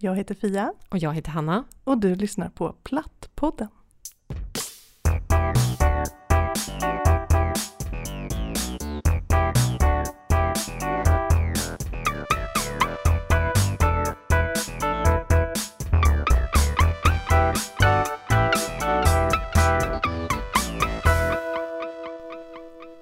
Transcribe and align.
Jag 0.00 0.16
heter 0.16 0.34
Fia 0.34 0.72
Och 0.88 0.98
jag 0.98 1.14
heter 1.14 1.30
Hanna. 1.30 1.64
och 1.84 1.98
du 1.98 2.14
lyssnar 2.14 2.48
på 2.48 2.72
Plattpodden. 2.72 3.68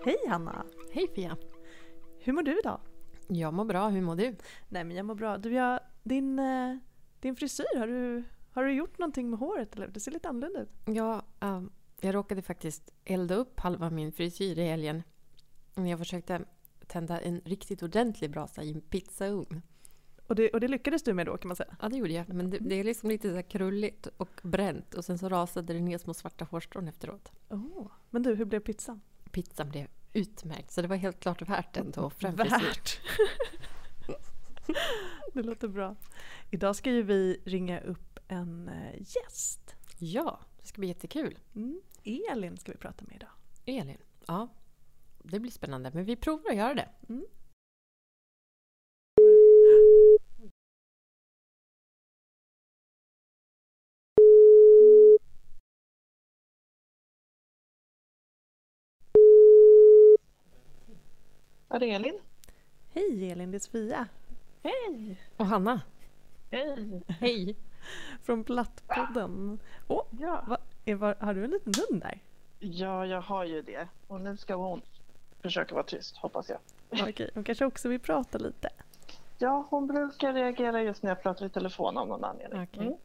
Hej 0.05 0.17
Hanna! 0.29 0.65
Hej 0.93 1.09
Fia. 1.15 1.37
Hur 2.19 2.33
mår 2.33 2.43
du 2.43 2.59
idag? 2.59 2.81
Jag 3.29 3.55
mår 3.55 3.65
bra, 3.65 3.89
hur 3.89 4.03
mår 4.03 4.17
du? 4.17 4.37
Nej 4.69 4.85
men 4.85 4.97
jag 4.97 5.07
mår 5.07 5.15
bra. 5.15 5.39
Du, 5.39 5.53
jag, 5.53 5.81
din, 6.03 6.39
eh, 6.39 6.77
din 7.21 7.37
frisyr, 7.37 7.79
har 7.79 7.87
du, 7.87 8.25
har 8.51 8.65
du 8.65 8.73
gjort 8.73 8.99
någonting 8.99 9.31
med 9.31 9.39
håret 9.39 9.77
eller? 9.77 9.89
Det 9.89 10.01
ser 10.01 10.11
lite 10.11 10.29
annorlunda 10.29 10.61
ut. 10.61 10.71
Ja, 10.85 11.23
ehm, 11.41 11.71
jag 12.01 12.15
råkade 12.15 12.43
faktiskt 12.43 12.93
elda 13.05 13.35
upp 13.35 13.61
halva 13.61 13.91
min 13.91 14.13
frisyr 14.13 14.59
i 14.59 14.65
helgen. 14.65 15.03
Jag 15.75 15.99
försökte 15.99 16.45
tända 16.87 17.21
en 17.21 17.41
riktigt 17.45 17.83
ordentlig 17.83 18.31
brasa 18.31 18.63
i 18.63 18.73
en 18.73 18.81
pizzaugn. 18.81 19.63
Och 20.27 20.35
det, 20.35 20.51
och 20.51 20.61
det 20.61 20.69
lyckades 20.69 21.03
du 21.03 21.15
med 21.15 21.27
då 21.27 21.37
kan 21.37 21.49
man 21.49 21.57
säga? 21.57 21.77
Ja, 21.81 21.89
det 21.89 21.97
gjorde 21.97 22.13
jag. 22.13 22.29
Men 22.29 22.51
det, 22.51 22.59
det 22.59 22.75
är 22.75 22.85
liksom 22.85 23.09
lite 23.09 23.35
så 23.35 23.43
krulligt 23.43 24.07
och 24.17 24.41
bränt. 24.43 24.95
Och 24.95 25.05
sen 25.05 25.19
så 25.19 25.29
rasade 25.29 25.73
det 25.75 25.81
ner 25.81 25.99
små 25.99 26.15
svarta 26.15 26.45
hårstrån 26.45 26.89
efteråt. 26.89 27.33
Oh. 27.49 27.87
Men 28.11 28.23
du, 28.23 28.35
hur 28.35 28.45
blev 28.45 28.61
pizzan? 28.61 29.01
Pizzan 29.31 29.69
blev 29.69 29.87
utmärkt, 30.13 30.71
så 30.71 30.83
det 30.83 30.89
var 30.89 30.97
helt 30.97 31.21
klart 31.21 31.43
värt 31.43 31.77
ändå. 31.77 32.11
Värt! 32.21 33.01
det 35.33 35.43
låter 35.43 35.69
bra. 35.69 35.97
Idag 36.51 36.77
ska 36.77 36.91
ju 36.91 37.03
vi 37.03 37.41
ringa 37.45 37.81
upp 37.81 38.19
en 38.29 38.69
eh, 38.69 38.95
gäst. 38.99 39.75
Ja, 39.99 40.41
det 40.61 40.67
ska 40.67 40.79
bli 40.79 40.89
jättekul. 40.89 41.39
Mm. 41.55 41.81
Elin 42.05 42.57
ska 42.57 42.73
vi 42.73 42.79
prata 42.79 43.05
med 43.05 43.17
idag. 43.17 43.31
Elin, 43.65 43.99
ja. 44.27 44.49
Det 45.23 45.41
blir 45.41 45.51
spännande, 45.51 45.91
men 45.95 46.05
vi 46.05 46.17
provar 46.17 46.51
att 46.51 46.57
göra 46.57 46.75
det. 46.75 46.89
Ja, 61.69 61.79
det 61.79 61.91
är 61.91 61.97
Elin. 61.97 62.19
Hej 62.93 63.31
Elin, 63.31 63.51
det 63.51 63.57
är 63.57 63.59
Sofia 63.59 64.09
Hej! 64.67 65.17
Och 65.37 65.47
Hanna, 65.47 65.81
Hej! 66.51 67.03
hej! 67.09 67.57
från 68.23 68.45
Plattpodden. 68.45 69.59
Åh, 69.89 70.03
Ja. 70.21 70.45
va, 70.49 70.59
är, 70.85 70.95
var, 70.95 71.15
har 71.21 71.35
du 71.35 71.45
en 71.45 71.51
liten 71.51 71.73
hund 71.91 72.03
där? 72.03 72.21
ja, 72.59 73.07
jag 73.07 73.21
har 73.21 73.45
ju 73.45 73.63
det. 73.63 73.89
Och 74.07 74.21
nu 74.21 74.37
ska 74.37 74.55
hon 74.55 74.83
försöka 75.43 75.75
vara 75.75 75.85
tyst, 75.85 76.17
hoppas 76.17 76.49
jag. 76.49 76.59
Okej, 77.09 77.31
hon 77.35 77.45
kanske 77.45 77.65
också 77.65 77.89
vill 77.89 78.01
prata 78.01 78.39
lite. 78.39 78.69
Ja, 79.39 79.67
hon 79.71 79.87
brukar 79.87 80.33
reagera 80.33 80.83
just 80.83 81.03
när 81.03 81.11
jag 81.11 81.23
pratar 81.23 81.47
i 81.47 81.51
telefon 81.51 81.97
av 81.99 82.09
någon 82.09 82.25
anledning. 82.25 82.63
Okej. 82.63 82.87
Mm. 82.87 82.97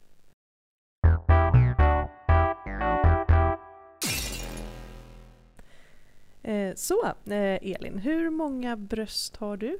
Eh, 6.42 6.74
så, 6.74 7.04
eh, 7.06 7.58
Elin, 7.72 7.98
hur 7.98 8.30
många 8.30 8.76
bröst 8.76 9.36
har 9.36 9.56
du? 9.56 9.78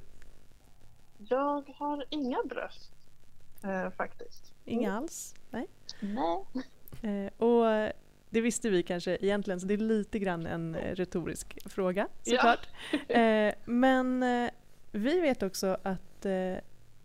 Jag 1.28 1.74
har 1.76 2.04
inga 2.10 2.38
bröst, 2.44 2.92
eh, 3.64 3.90
faktiskt. 3.90 4.52
Inga 4.64 4.96
alls? 4.96 5.34
Nej. 5.50 5.66
Nej. 6.00 6.44
Eh, 7.02 7.42
och 7.42 7.92
det 8.32 8.40
visste 8.40 8.70
vi 8.70 8.82
kanske 8.82 9.16
egentligen, 9.20 9.60
så 9.60 9.66
det 9.66 9.74
är 9.74 9.78
lite 9.78 10.18
grann 10.18 10.46
en 10.46 10.74
eh, 10.74 10.94
retorisk 10.94 11.58
fråga 11.70 12.08
såklart. 12.22 12.68
Eh, 13.08 13.54
men 13.64 14.22
eh, 14.22 14.50
vi 14.92 15.20
vet 15.20 15.42
också 15.42 15.76
att 15.82 16.26
eh, 16.26 16.54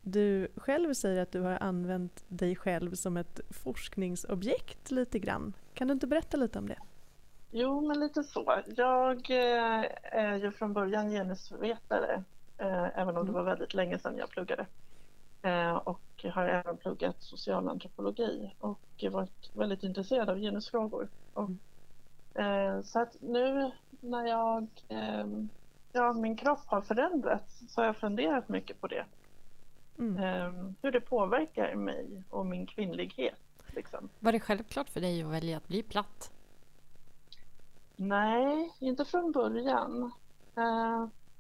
du 0.02 0.48
själv 0.56 0.94
säger 0.94 1.22
att 1.22 1.32
du 1.32 1.42
har 1.42 1.58
använt 1.64 2.24
dig 2.28 2.56
själv 2.56 2.96
som 2.96 3.18
ett 3.18 3.40
forskningsobjekt 3.50 4.92
lite 4.92 5.20
grann. 5.20 5.54
Kan 5.74 5.88
du 5.88 5.94
inte 5.94 6.08
berätta 6.08 6.38
lite 6.38 6.60
om 6.60 6.68
det? 6.68 6.80
Jo, 7.52 7.88
men 7.88 8.00
lite 8.00 8.24
så. 8.24 8.62
Jag 8.76 9.30
är 9.30 10.36
ju 10.36 10.52
från 10.52 10.74
början 10.74 11.10
genusvetare, 11.10 12.24
eh, 12.58 13.00
även 13.00 13.18
om 13.18 13.26
det 13.26 13.32
var 13.32 13.44
väldigt 13.44 13.74
länge 13.74 14.00
sedan 14.00 14.18
jag 14.18 14.30
pluggade. 14.30 14.66
Eh, 15.42 15.76
och 15.76 16.26
har 16.34 16.48
även 16.48 16.78
pluggat 16.78 17.16
socialantropologi 17.20 18.56
och 18.60 19.04
varit 19.12 19.52
väldigt 19.54 19.84
intresserad 19.84 20.30
av 20.30 20.38
genusfrågor. 20.40 21.10
Och, 21.34 21.50
eh, 22.42 22.82
så 22.82 23.00
att 23.00 23.16
nu 23.22 23.72
när 24.00 24.26
jag, 24.26 24.68
eh, 24.88 25.26
ja, 25.92 26.14
min 26.14 26.38
kropp 26.38 26.66
har 26.66 26.82
förändrats 26.82 27.64
så 27.68 27.82
har 27.82 27.86
jag 27.86 27.98
funderat 27.98 28.50
mycket 28.50 28.82
på 28.82 28.88
det. 28.88 29.06
Mm. 30.00 30.76
Hur 30.82 30.92
det 30.92 31.02
påverkar 31.02 31.76
mig 31.76 32.24
och 32.30 32.46
min 32.46 32.66
kvinnlighet. 32.66 33.40
Liksom. 33.68 34.10
Var 34.20 34.32
det 34.32 34.40
självklart 34.40 34.90
för 34.90 35.02
dig 35.02 35.24
att 35.24 35.32
välja 35.32 35.58
att 35.58 35.68
bli 35.68 35.84
platt? 35.84 36.32
Nej, 37.96 38.74
inte 38.80 39.06
från 39.06 39.32
början. 39.32 40.12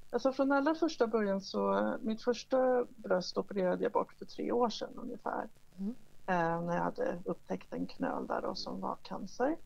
Alltså 0.10 0.32
från 0.32 0.52
allra 0.52 0.76
första 0.76 1.08
början 1.08 1.42
så, 1.42 1.94
mitt 2.02 2.22
första 2.22 2.86
bröst 2.96 3.38
opererade 3.38 3.84
jag 3.84 3.92
bort 3.92 4.14
för 4.14 4.26
tre 4.26 4.52
år 4.52 4.70
sedan 4.70 4.90
ungefär. 4.96 5.48
Mm. 5.78 5.96
Eh, 6.26 6.62
när 6.62 6.76
jag 6.76 6.84
hade 6.84 7.20
upptäckt 7.26 7.74
en 7.74 7.86
knöl 7.86 8.28
där 8.28 8.42
då, 8.42 8.56
som 8.56 8.82
var 8.82 8.96
cancer. 8.96 9.58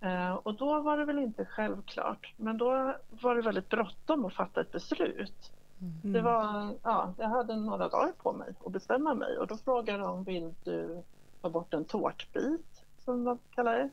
Eh, 0.00 0.34
och 0.34 0.54
då 0.54 0.80
var 0.80 0.98
det 0.98 1.04
väl 1.04 1.18
inte 1.18 1.44
självklart, 1.44 2.34
men 2.36 2.58
då 2.58 2.94
var 3.10 3.34
det 3.34 3.42
väldigt 3.42 3.68
bråttom 3.68 4.24
att 4.24 4.34
fatta 4.34 4.60
ett 4.60 4.72
beslut. 4.72 5.52
Mm. 5.80 6.12
Det 6.12 6.20
var, 6.20 6.74
ja, 6.82 7.14
jag 7.18 7.28
hade 7.28 7.56
några 7.56 7.88
dagar 7.88 8.12
på 8.12 8.32
mig 8.32 8.54
att 8.66 8.72
bestämma 8.72 9.14
mig 9.14 9.38
och 9.38 9.46
då 9.46 9.56
frågade 9.56 9.98
de, 9.98 10.24
vill 10.24 10.54
du 10.64 11.02
ta 11.40 11.50
bort 11.50 11.74
en 11.74 11.84
tårtbit, 11.84 12.84
som 12.98 13.24
de 13.24 13.38
kallar 13.54 13.72
det, 13.72 13.90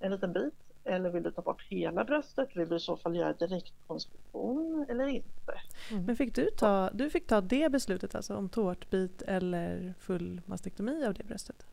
en 0.00 0.12
liten 0.12 0.32
bit, 0.32 0.54
eller 0.88 1.10
vill 1.10 1.22
du 1.22 1.30
ta 1.30 1.42
bort 1.42 1.62
hela 1.62 2.04
bröstet? 2.04 2.56
Vill 2.56 2.68
du 2.68 2.76
i 2.76 2.80
så 2.80 2.96
fall 2.96 3.16
göra 3.16 3.32
direktkonstruktion 3.32 4.86
eller 4.88 5.06
inte? 5.06 5.60
Men 6.06 6.16
fick 6.16 6.34
du 6.34 6.50
ta, 6.50 6.90
du 6.92 7.10
fick 7.10 7.26
ta 7.26 7.40
det 7.40 7.72
beslutet 7.72 8.14
alltså 8.14 8.36
om 8.36 8.48
tårtbit 8.48 9.22
eller 9.22 9.94
full 9.98 10.40
mastektomi 10.46 11.04
av 11.06 11.14
det 11.14 11.24
bröstet? 11.24 11.66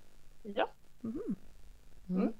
Ja, 0.44 0.68
Mhm. 1.02 1.36
Mm. 2.10 2.34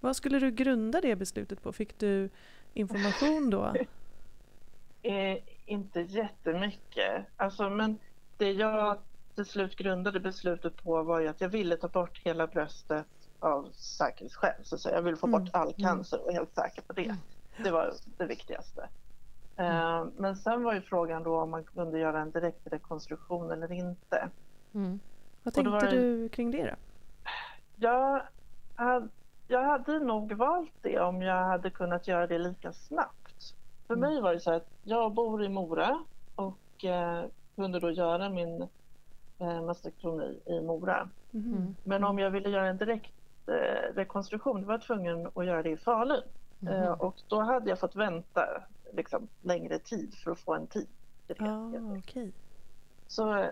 Vad 0.00 0.16
skulle 0.16 0.38
du 0.38 0.50
grunda 0.50 1.00
det 1.00 1.16
beslutet 1.16 1.62
på? 1.62 1.72
Fick 1.72 1.98
du 1.98 2.30
information 2.74 3.50
då? 3.50 3.74
eh, 5.02 5.38
inte 5.66 6.00
jättemycket. 6.00 7.26
Alltså, 7.36 7.70
men 7.70 7.98
det 8.36 8.52
jag 8.52 8.98
till 9.34 9.44
slut 9.44 9.76
grundade 9.76 10.20
beslutet 10.20 10.82
på 10.82 11.02
var 11.02 11.20
ju 11.20 11.28
att 11.28 11.40
jag 11.40 11.48
ville 11.48 11.76
ta 11.76 11.88
bort 11.88 12.20
hela 12.24 12.46
bröstet 12.46 13.06
av 13.46 13.68
säkerhetsskäl. 13.72 14.54
Så 14.62 14.74
att 14.74 14.80
säga. 14.80 14.94
Jag 14.94 15.02
ville 15.02 15.16
få 15.16 15.26
Mm. 15.26 15.40
bort 15.44 15.54
all 15.54 15.72
cancer 15.72 16.18
och 16.18 16.24
vara 16.24 16.34
helt 16.34 16.54
säker 16.54 16.82
på 16.82 16.92
det. 16.92 17.14
Det 17.64 17.70
var 17.70 17.92
det 18.18 18.26
viktigaste. 18.26 18.88
Eh, 19.56 20.04
men 20.16 20.36
sen 20.36 20.62
var 20.62 20.74
ju 20.74 20.80
frågan 20.80 21.22
då 21.22 21.40
om 21.40 21.50
man 21.50 21.64
kunde 21.64 21.98
göra 21.98 22.20
en 22.20 22.30
direkt 22.30 22.60
rekonstruktion 22.66 23.50
eller 23.50 23.72
inte. 23.72 24.28
Mm. 24.74 25.00
Vad 25.42 25.54
tänkte 25.54 25.90
du 25.90 26.28
kring 26.28 26.50
det 26.50 26.64
då? 26.64 26.74
Jag 27.76 28.22
hade, 28.74 29.08
jag 29.48 29.62
hade 29.64 29.98
nog 29.98 30.32
valt 30.32 30.72
det 30.82 31.00
om 31.00 31.22
jag 31.22 31.44
hade 31.44 31.70
kunnat 31.70 32.08
göra 32.08 32.26
det 32.26 32.38
lika 32.38 32.72
snabbt. 32.72 33.54
För 33.86 33.94
Mm. 33.94 34.10
mig 34.12 34.20
var 34.22 34.32
det 34.34 34.40
så 34.40 34.52
att 34.52 34.68
jag 34.82 35.12
bor 35.12 35.44
i 35.44 35.48
Mora 35.48 35.98
och 36.36 36.84
eh, 36.84 37.24
kunde 37.56 37.80
då 37.80 37.90
göra 37.90 38.28
min 38.30 38.68
eh, 39.38 39.62
mastektomi 39.62 40.40
i 40.46 40.60
Mora. 40.60 41.08
Mhm. 41.30 41.52
Mm. 41.54 41.76
Men 41.84 42.04
om 42.04 42.18
jag 42.18 42.30
ville 42.30 42.48
göra 42.48 42.66
en 42.68 42.76
direkt 42.76 43.15
rekonstruktion 43.94 44.60
då 44.60 44.66
var 44.66 44.74
jag 44.74 44.82
tvungen 44.82 45.26
att 45.34 45.46
göra 45.46 45.62
det 45.62 45.70
i 45.70 45.76
Falun. 45.76 46.22
Eh, 46.60 46.80
Mhm. 46.82 47.00
och 47.00 47.14
då 47.28 47.40
hade 47.40 47.70
jag 47.70 47.78
fått 47.80 47.96
vänta 47.96 48.62
liksom, 48.92 49.28
längre 49.42 49.78
tid 49.78 50.14
för 50.14 50.30
att 50.30 50.38
få 50.40 50.54
en 50.54 50.66
tid. 50.66 50.88
Ah, 51.38 51.70
okej. 51.98 52.32
Så 53.06 53.36
eh, 53.36 53.48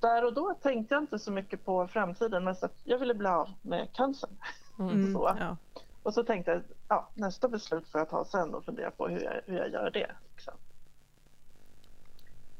där 0.00 0.24
och 0.24 0.34
då 0.34 0.54
tänkte 0.54 0.94
jag 0.94 1.02
inte 1.02 1.18
så 1.18 1.32
mycket 1.32 1.64
på 1.64 1.88
framtiden, 1.88 2.44
mest 2.44 2.62
att 2.64 2.74
jag 2.84 2.98
ville 2.98 3.14
bli 3.14 3.28
av 3.28 3.50
med 3.62 3.88
cancern. 3.92 4.30
Mm. 4.78 4.90
Mm, 5.00 5.12
Så. 5.12 5.36
ja. 5.38 5.56
Och 6.02 6.14
så 6.14 6.24
tänkte 6.24 6.50
jag, 6.50 6.62
ja, 6.88 7.08
nästa 7.14 7.48
beslut 7.48 7.88
får 7.88 8.00
jag 8.00 8.08
ta 8.10 8.24
sen 8.24 8.54
och 8.54 8.64
fundera 8.64 8.90
på 8.90 9.08
hur 9.08 9.20
jag, 9.20 9.40
hur 9.46 9.56
jag 9.58 9.70
gör 9.70 9.90
det. 9.90 10.10
Liksom. 10.32 10.54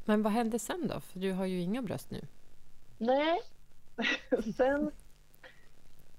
Men 0.04 0.22
vad 0.22 0.32
hände 0.32 0.58
sen 0.58 0.88
då? 0.88 1.00
För 1.00 1.18
du 1.18 1.32
har 1.32 1.46
ju 1.46 1.60
inga 1.60 1.82
bröst 1.82 2.10
nu. 2.10 2.20
Nej, 2.98 3.40
sen... 4.56 4.90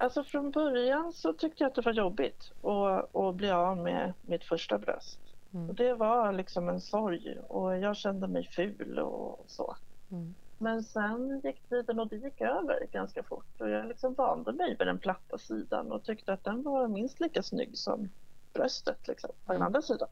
Alltså 0.04 0.24
från 0.24 0.52
början 0.52 1.14
så 1.14 1.34
tyckte 1.34 1.64
jag 1.64 1.70
att 1.70 1.76
det 1.76 1.82
var 1.82 1.92
jobbigt 1.94 2.52
att, 2.64 3.16
att 3.16 3.36
bli 3.36 3.52
av 3.52 3.78
med 3.78 4.14
mitt 4.22 4.44
första 4.44 4.78
bröst. 4.78 5.20
Mm. 5.54 5.70
Och 5.70 5.76
det 5.76 5.94
var 5.94 6.34
liksom 6.34 6.70
en 6.70 6.82
sorg 6.82 7.38
och 7.48 7.78
jag 7.78 7.98
kände 7.98 8.28
mig 8.28 8.48
ful 8.48 9.00
och 9.00 9.44
så. 9.48 9.76
Mm. 10.12 10.36
Men 10.58 10.84
sen 10.84 11.42
gick 11.44 11.70
tiden 11.70 12.00
och 12.00 12.08
det 12.08 12.16
gick 12.16 12.42
över 12.42 12.88
ganska 12.92 13.24
fort 13.24 13.62
och 13.62 13.70
jag 13.70 13.88
liksom 13.88 14.14
vande 14.14 14.52
mig 14.52 14.76
vid 14.80 14.88
den 14.88 15.00
platta 15.00 15.38
sidan 15.38 15.92
och 15.92 16.04
tyckte 16.04 16.34
att 16.34 16.44
den 16.44 16.64
var 16.64 16.88
minst 16.88 17.20
lika 17.20 17.44
snygg 17.44 17.78
som 17.78 18.10
bröstet 18.54 19.08
liksom, 19.08 19.30
på 19.46 19.54
den 19.54 19.62
andra 19.62 19.82
sidan. 19.82 20.10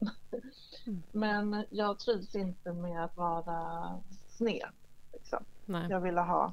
Mm. 0.86 1.02
Men 1.12 1.64
jag 1.70 1.98
trivs 1.98 2.34
inte 2.34 2.72
med 2.72 3.04
att 3.04 3.16
vara 3.16 4.00
sned. 4.28 4.68
Liksom. 5.12 5.44
Jag 5.90 6.00
ville 6.00 6.20
ha... 6.20 6.52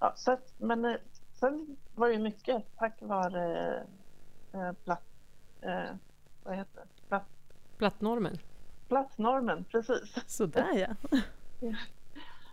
Ja, 0.00 0.12
så 0.16 0.32
att, 0.32 0.54
men 0.58 0.84
eh, 0.84 0.96
sen 1.40 1.76
var 1.94 2.08
det 2.08 2.18
mycket 2.18 2.64
tack 2.78 2.94
vare 3.00 3.76
eh, 4.52 4.72
platt... 4.72 5.02
Eh, 5.60 5.94
vad 6.44 6.56
heter 6.56 6.80
det? 6.80 7.08
Platt, 7.08 7.26
Plattnormen. 7.78 8.38
plattnormen, 8.88 9.64
precis. 9.64 10.14
Sådär 10.26 10.72
ja. 10.74 11.18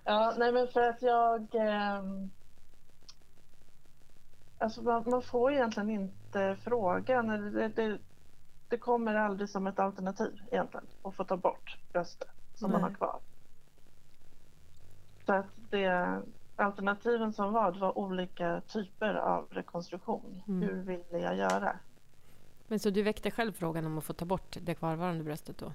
Ja, 0.04 0.34
nej 0.38 0.52
men 0.52 0.68
för 0.68 0.82
att 0.90 1.02
jag... 1.02 1.48
ehm, 1.56 2.30
alltså 4.58 4.82
man, 4.82 5.04
man 5.10 5.22
får 5.22 5.54
egentligen 5.54 5.90
inte 5.90 6.58
frågan. 6.64 7.28
Det, 7.28 7.68
det, 7.68 7.98
det 8.68 8.78
kommer 8.78 9.16
aldrig 9.16 9.50
som 9.50 9.68
ett 9.68 9.80
alternativ 9.80 10.42
egentligen 10.52 10.88
att 11.04 11.16
få 11.16 11.24
ta 11.24 11.38
bort 11.38 11.78
bröstet 11.92 12.30
som 12.56 12.72
man 12.72 12.82
Nej. 12.82 12.90
har 12.90 12.98
kvar. 12.98 13.20
Så 15.26 15.34
att 15.34 15.46
det, 15.70 16.22
alternativen 16.56 17.34
som 17.34 17.54
var, 17.54 17.72
det 17.72 17.80
var 17.80 17.98
olika 17.98 18.62
typer 18.68 19.14
av 19.16 19.48
rekonstruktion. 19.52 20.42
Mm. 20.48 20.62
Hur 20.62 20.82
ville 20.82 21.20
jag 21.24 21.36
göra? 21.36 21.80
Men 22.68 22.80
så 22.80 22.90
du 22.90 23.04
väckte 23.04 23.32
själv 23.32 23.54
frågan 23.54 23.86
om 23.86 23.98
att 23.98 24.04
få 24.04 24.14
ta 24.14 24.26
bort 24.26 24.58
det 24.62 24.76
kvarvarande 24.76 25.24
bröstet 25.24 25.58
då? 25.58 25.74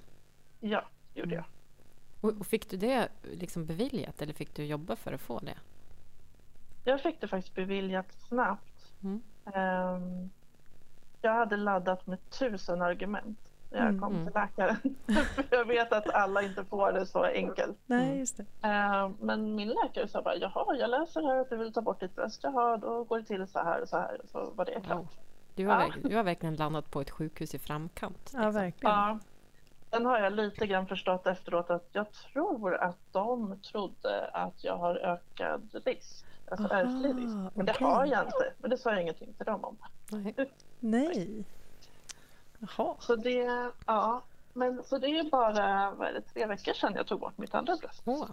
Ja, 0.61 0.85
gjorde 1.15 1.35
jag. 1.35 1.45
Och, 2.21 2.31
och 2.41 2.47
fick 2.47 2.71
du 2.71 2.77
det 2.77 3.09
liksom 3.23 3.67
beviljat 3.67 4.23
eller 4.23 4.33
fick 4.33 4.55
du 4.55 4.65
jobba 4.65 4.97
för 4.97 5.13
att 5.13 5.21
få 5.21 5.39
det? 5.39 5.59
Jag 6.85 7.01
fick 7.01 7.21
det 7.21 7.29
faktiskt 7.29 7.55
beviljat 7.55 8.13
snabbt. 8.13 8.93
Mm. 9.03 9.23
Ehm, 9.55 10.31
jag 11.23 11.35
hade 11.35 11.57
laddat 11.57 12.07
med 12.07 12.31
tusen 12.31 12.83
argument 12.83 13.48
när 13.71 13.79
jag 13.79 13.89
Mm, 13.89 14.01
kom 14.01 14.13
mm. 14.13 14.25
till 14.27 14.35
läkaren. 14.35 14.77
För 15.49 15.57
jag 15.57 15.65
vet 15.65 15.93
att 15.93 16.11
alla 16.15 16.43
inte 16.43 16.65
får 16.65 16.93
det 16.93 17.07
så 17.07 17.25
enkelt. 17.25 17.77
Nej, 17.87 18.07
Mm. 18.07 18.19
just 18.19 18.37
det. 18.37 18.45
Ehm, 18.63 19.17
men 19.21 19.55
min 19.55 19.69
läkare 19.69 20.09
sa 20.09 20.23
bara, 20.23 20.37
jaha, 20.37 20.77
jag 20.77 20.91
läser 20.91 21.23
här 21.23 21.37
att 21.41 21.51
du 21.51 21.57
vill 21.57 21.73
ta 21.73 21.81
bort 21.81 22.01
ditt 22.01 22.17
bröst. 22.17 22.41
Jaha, 22.43 22.77
då 22.77 23.05
går 23.05 23.19
det 23.19 23.25
till 23.25 23.47
så 23.49 23.59
här 23.59 23.83
och 23.83 23.89
så 23.89 23.97
här. 23.99 24.21
Och 24.23 24.29
så 24.29 24.51
var 24.55 24.65
det 24.65 24.81
klart. 24.81 24.99
Wow. 24.99 25.09
Du, 25.55 25.67
har 25.67 25.81
Ja. 25.83 26.09
du 26.09 26.17
har 26.17 26.23
verkligen 26.23 26.57
landat 26.57 26.91
på 26.91 27.01
ett 27.01 27.11
sjukhus 27.11 27.55
i 27.55 27.59
framkant. 27.59 28.31
Ja, 28.35 28.39
liksom. 28.39 28.53
verkligen. 28.55 28.95
Ja. 28.95 29.19
Sen 29.91 30.07
har 30.07 30.19
jag 30.19 30.33
lite 30.33 30.67
grann 30.67 30.87
förstått 30.87 31.27
efteråt 31.27 31.71
att 31.71 31.89
jag 31.93 32.13
tror 32.13 32.75
att 32.75 32.99
de 33.13 33.61
trodde 33.61 34.27
att 34.33 34.65
jag 34.65 34.77
har 34.77 34.97
ökad 34.97 35.71
risk. 35.85 36.25
Alltså 36.51 36.67
Aha, 36.67 36.75
ärftlig 36.83 37.09
risk. 37.23 37.35
Men 37.55 37.67
det 37.67 37.73
okej. 37.73 37.87
har 37.87 38.07
jag 38.07 38.25
inte. 38.25 38.53
Men 38.59 38.71
det 38.71 38.77
sa 38.79 38.91
jag 38.93 39.03
ingenting 39.03 39.33
till 39.35 39.47
dem 39.47 39.65
om. 39.65 39.77
Nej. 40.11 40.35
Nej. 40.81 41.45
Jaha. 42.59 42.95
Så 43.01 43.17
det, 43.17 43.71
ja. 43.87 44.23
Men 44.53 44.83
så 44.85 44.99
det 44.99 45.07
är 45.19 45.31
bara 45.31 45.91
vad 45.91 46.09
är 46.09 46.13
det, 46.13 46.21
tre 46.23 46.47
veckor 46.47 46.73
sedan 46.73 46.93
jag 46.95 47.07
tog 47.07 47.21
bort 47.21 47.39
mitt 47.39 47.55
andra 47.55 47.77
bröst. 47.77 48.03
Åh, 48.05 48.27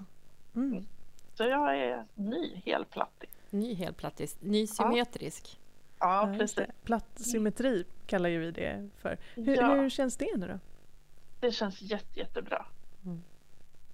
Mm. 0.56 0.86
Så 1.33 1.44
jag 1.44 1.77
är 1.80 2.06
ny 2.16 2.62
helplattig. 2.66 3.30
ny 3.50 3.74
helplattis. 3.74 4.38
Ny 4.42 4.68
symmetrisk. 4.68 5.60
Ja, 6.00 6.31
Ja, 6.31 6.38
precis. 6.38 6.66
Platt 6.83 7.06
symmetri 7.16 7.86
kallar 8.06 8.30
ju 8.30 8.39
vi 8.39 8.51
det 8.51 8.89
för. 8.98 9.18
Hur, 9.36 9.56
Ja. 9.56 9.74
hur 9.74 9.89
känns 9.89 10.18
det 10.18 10.38
nu 10.38 10.48
då? 10.48 10.60
Det 11.39 11.51
känns 11.51 11.81
jätte, 11.81 12.19
jättebra. 12.19 12.66
Mm. 13.06 13.22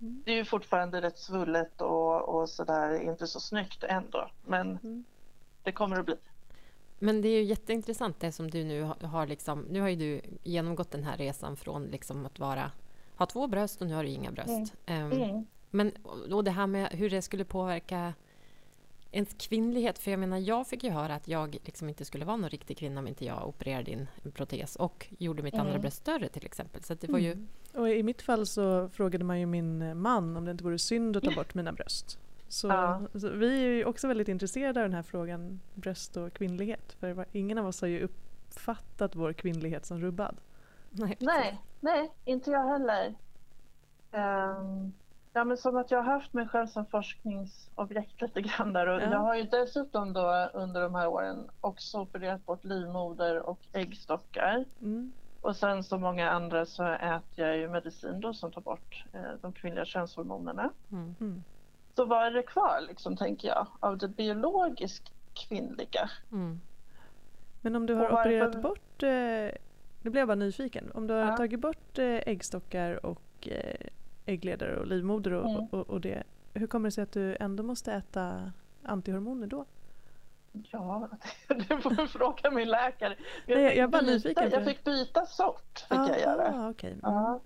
Mm. 0.01 0.21
Det 0.25 0.31
är 0.31 0.35
ju 0.35 0.45
fortfarande 0.45 1.01
rätt 1.01 1.17
svullet 1.19 1.81
och, 1.81 2.21
och 2.35 2.49
sådär, 2.49 3.01
inte 3.01 3.27
så 3.27 3.39
snyggt 3.39 3.83
ändå. 3.83 4.29
Men 4.45 4.69
Mm. 4.83 5.03
det 5.63 5.71
kommer 5.71 5.99
att 5.99 6.05
bli. 6.05 6.15
Men 7.03 7.21
det 7.21 7.27
är 7.27 7.37
ju 7.39 7.43
jätteintressant 7.43 8.19
det 8.19 8.31
som 8.31 8.49
du 8.51 8.63
nu 8.63 8.81
har- 9.01 9.27
liksom, 9.27 9.65
nu 9.69 9.81
har 9.81 9.89
ju 9.89 9.95
du 9.95 10.21
genomgått 10.43 10.91
den 10.91 11.03
här 11.03 11.17
resan 11.17 11.57
från 11.57 11.83
liksom 11.85 12.25
att 12.25 12.39
vara, 12.39 12.71
ha 13.15 13.25
två 13.25 13.47
bröst 13.47 13.81
och 13.81 13.87
nu 13.87 13.93
har 13.93 14.03
du 14.03 14.09
inga 14.09 14.31
bröst. 14.31 14.73
Ehm, 14.85 15.11
Mm. 15.11 15.45
Men 15.69 15.91
och 16.33 16.43
det 16.43 16.51
här 16.51 16.67
med 16.67 16.89
hur 16.91 17.09
det 17.09 17.21
skulle 17.21 17.45
påverka 17.45 18.13
ens 19.11 19.33
kvinnlighet. 19.37 19.99
För 19.99 20.11
jag 20.11 20.19
menar, 20.19 20.37
jag 20.37 20.67
fick 20.67 20.83
ju 20.83 20.89
höra 20.89 21.15
att 21.15 21.27
jag 21.27 21.57
liksom 21.65 21.89
inte 21.89 22.05
skulle 22.05 22.25
vara 22.25 22.37
någon 22.37 22.49
riktig 22.49 22.77
kvinna 22.77 22.99
om 22.99 23.07
inte 23.07 23.25
jag 23.25 23.47
opererade 23.47 23.91
in 23.91 24.07
en 24.23 24.31
protes 24.31 24.75
och 24.75 25.07
gjorde 25.19 25.43
mitt 25.43 25.53
andra 25.53 25.69
Mm. 25.69 25.81
bröst 25.81 25.97
större 25.97 26.29
till 26.29 26.45
exempel. 26.45 26.83
Så 26.83 26.93
det 26.93 27.09
var 27.09 27.19
ju... 27.19 27.31
Mm. 27.31 27.47
Och 27.73 27.89
i 27.89 28.03
mitt 28.03 28.21
fall 28.21 28.45
så 28.47 28.89
frågade 28.89 29.23
man 29.25 29.39
ju 29.39 29.45
min 29.45 29.97
man 30.01 30.37
om 30.37 30.45
det 30.45 30.51
inte 30.51 30.63
vore 30.63 30.79
synd 30.79 31.17
att 31.17 31.23
ta 31.23 31.31
bort 31.35 31.53
mina 31.53 31.71
bröst. 31.73 32.19
Så, 32.51 32.67
Ja. 32.67 33.01
så 33.19 33.29
vi 33.29 33.63
är 33.65 33.69
ju 33.69 33.85
också 33.85 34.07
väldigt 34.07 34.27
intresserade 34.27 34.79
av 34.79 34.85
den 34.85 34.93
här 34.93 35.03
frågan 35.03 35.59
bröst 35.73 36.17
och 36.17 36.33
kvinnlighet. 36.33 36.93
För 36.99 37.11
var- 37.13 37.25
ingen 37.31 37.57
av 37.57 37.67
oss 37.67 37.81
har 37.81 37.87
ju 37.87 38.01
uppfattat 38.01 39.15
vår 39.15 39.33
kvinnlighet 39.33 39.85
som 39.85 39.99
rubbad. 39.99 40.35
Nej, 40.89 41.17
Nej, 41.19 41.61
nej, 41.79 42.11
inte 42.25 42.51
jag 42.51 42.67
heller. 42.67 43.15
Ehm, 44.11 44.93
ja, 45.33 45.43
men 45.43 45.57
som 45.57 45.77
att 45.77 45.91
jag 45.91 46.03
har 46.03 46.13
haft 46.13 46.33
mig 46.33 46.47
själv 46.47 46.67
som 46.67 46.85
forskningsobjekt 46.85 48.21
lite 48.21 48.41
grann 48.41 48.73
där. 48.73 48.87
Och 48.87 49.01
Ja. 49.01 49.11
Jag 49.11 49.19
har 49.19 49.35
ju 49.35 49.43
dessutom 49.43 50.13
då 50.13 50.49
under 50.53 50.81
de 50.81 50.95
här 50.95 51.07
åren 51.07 51.49
också 51.61 51.99
opererat 52.01 52.45
bort 52.45 52.63
livmoder 52.63 53.39
och 53.49 53.59
äggstockar. 53.73 54.65
Mm. 54.81 55.11
Och 55.41 55.55
sen 55.55 55.83
som 55.83 56.01
många 56.01 56.29
andra 56.31 56.65
så 56.65 56.83
äter 56.83 57.21
jag 57.47 57.57
ju 57.57 57.69
medicin 57.69 58.19
då 58.19 58.33
som 58.33 58.51
tar 58.51 58.61
bort 58.61 59.05
eh, 59.13 59.21
de 59.41 59.53
kvinnliga 59.53 59.85
könshormonerna. 59.85 60.69
Mm. 60.91 61.43
Så 61.95 62.05
vad 62.05 62.25
är 62.27 62.31
det 62.31 62.43
kvar 62.43 62.81
liksom 62.87 63.17
tänker 63.17 63.47
jag 63.47 63.67
av 63.79 63.97
det 63.97 64.07
biologiskt 64.07 65.11
kvinnliga? 65.33 66.09
Mm. 66.31 66.59
Men 67.61 67.75
om 67.75 67.85
du 67.85 67.93
har 67.93 68.01
varför- 68.03 68.19
opererat 68.21 68.61
bort, 68.61 69.03
eh, 69.03 69.09
nu 70.01 70.09
blev 70.09 70.17
jag 70.17 70.27
bara 70.27 70.35
nyfiken, 70.35 70.91
om 70.93 71.07
du 71.07 71.13
har 71.13 71.21
Ja. 71.21 71.37
tagit 71.37 71.59
bort 71.59 71.99
eh, 71.99 72.05
äggstockar 72.05 73.05
och 73.05 73.47
eh, 73.47 73.87
äggledare 74.25 74.77
och 74.79 74.87
livmoder 74.87 75.31
och, 75.31 75.49
Mm. 75.49 75.65
och, 75.71 75.89
och 75.89 76.01
det, 76.01 76.23
hur 76.53 76.67
kommer 76.67 76.87
det 76.87 76.91
sig 76.91 77.01
att 77.03 77.11
du 77.11 77.37
ändå 77.39 77.63
måste 77.63 77.93
äta 77.93 78.51
antihormoner 78.83 79.47
då? 79.47 79.65
Ja, 80.51 81.09
det 81.47 81.77
får 81.81 81.89
du 81.89 82.07
fråga 82.07 82.51
min 82.51 82.69
läkare. 82.69 83.15
Nej, 83.47 83.57
jag- 83.61 83.69
fick 83.71 83.77
jag 83.79 83.89
bara 83.91 84.01
byta- 84.01 84.49
Jag 84.49 84.65
fick 84.65 84.83
byta 84.83 85.25
sort, 85.25 85.79
fick 85.79 85.97
jag 85.97 86.19
göra. 86.19 86.47
Ah. 86.47 86.85
Mm. 86.87 86.99
Ja, 87.03 87.39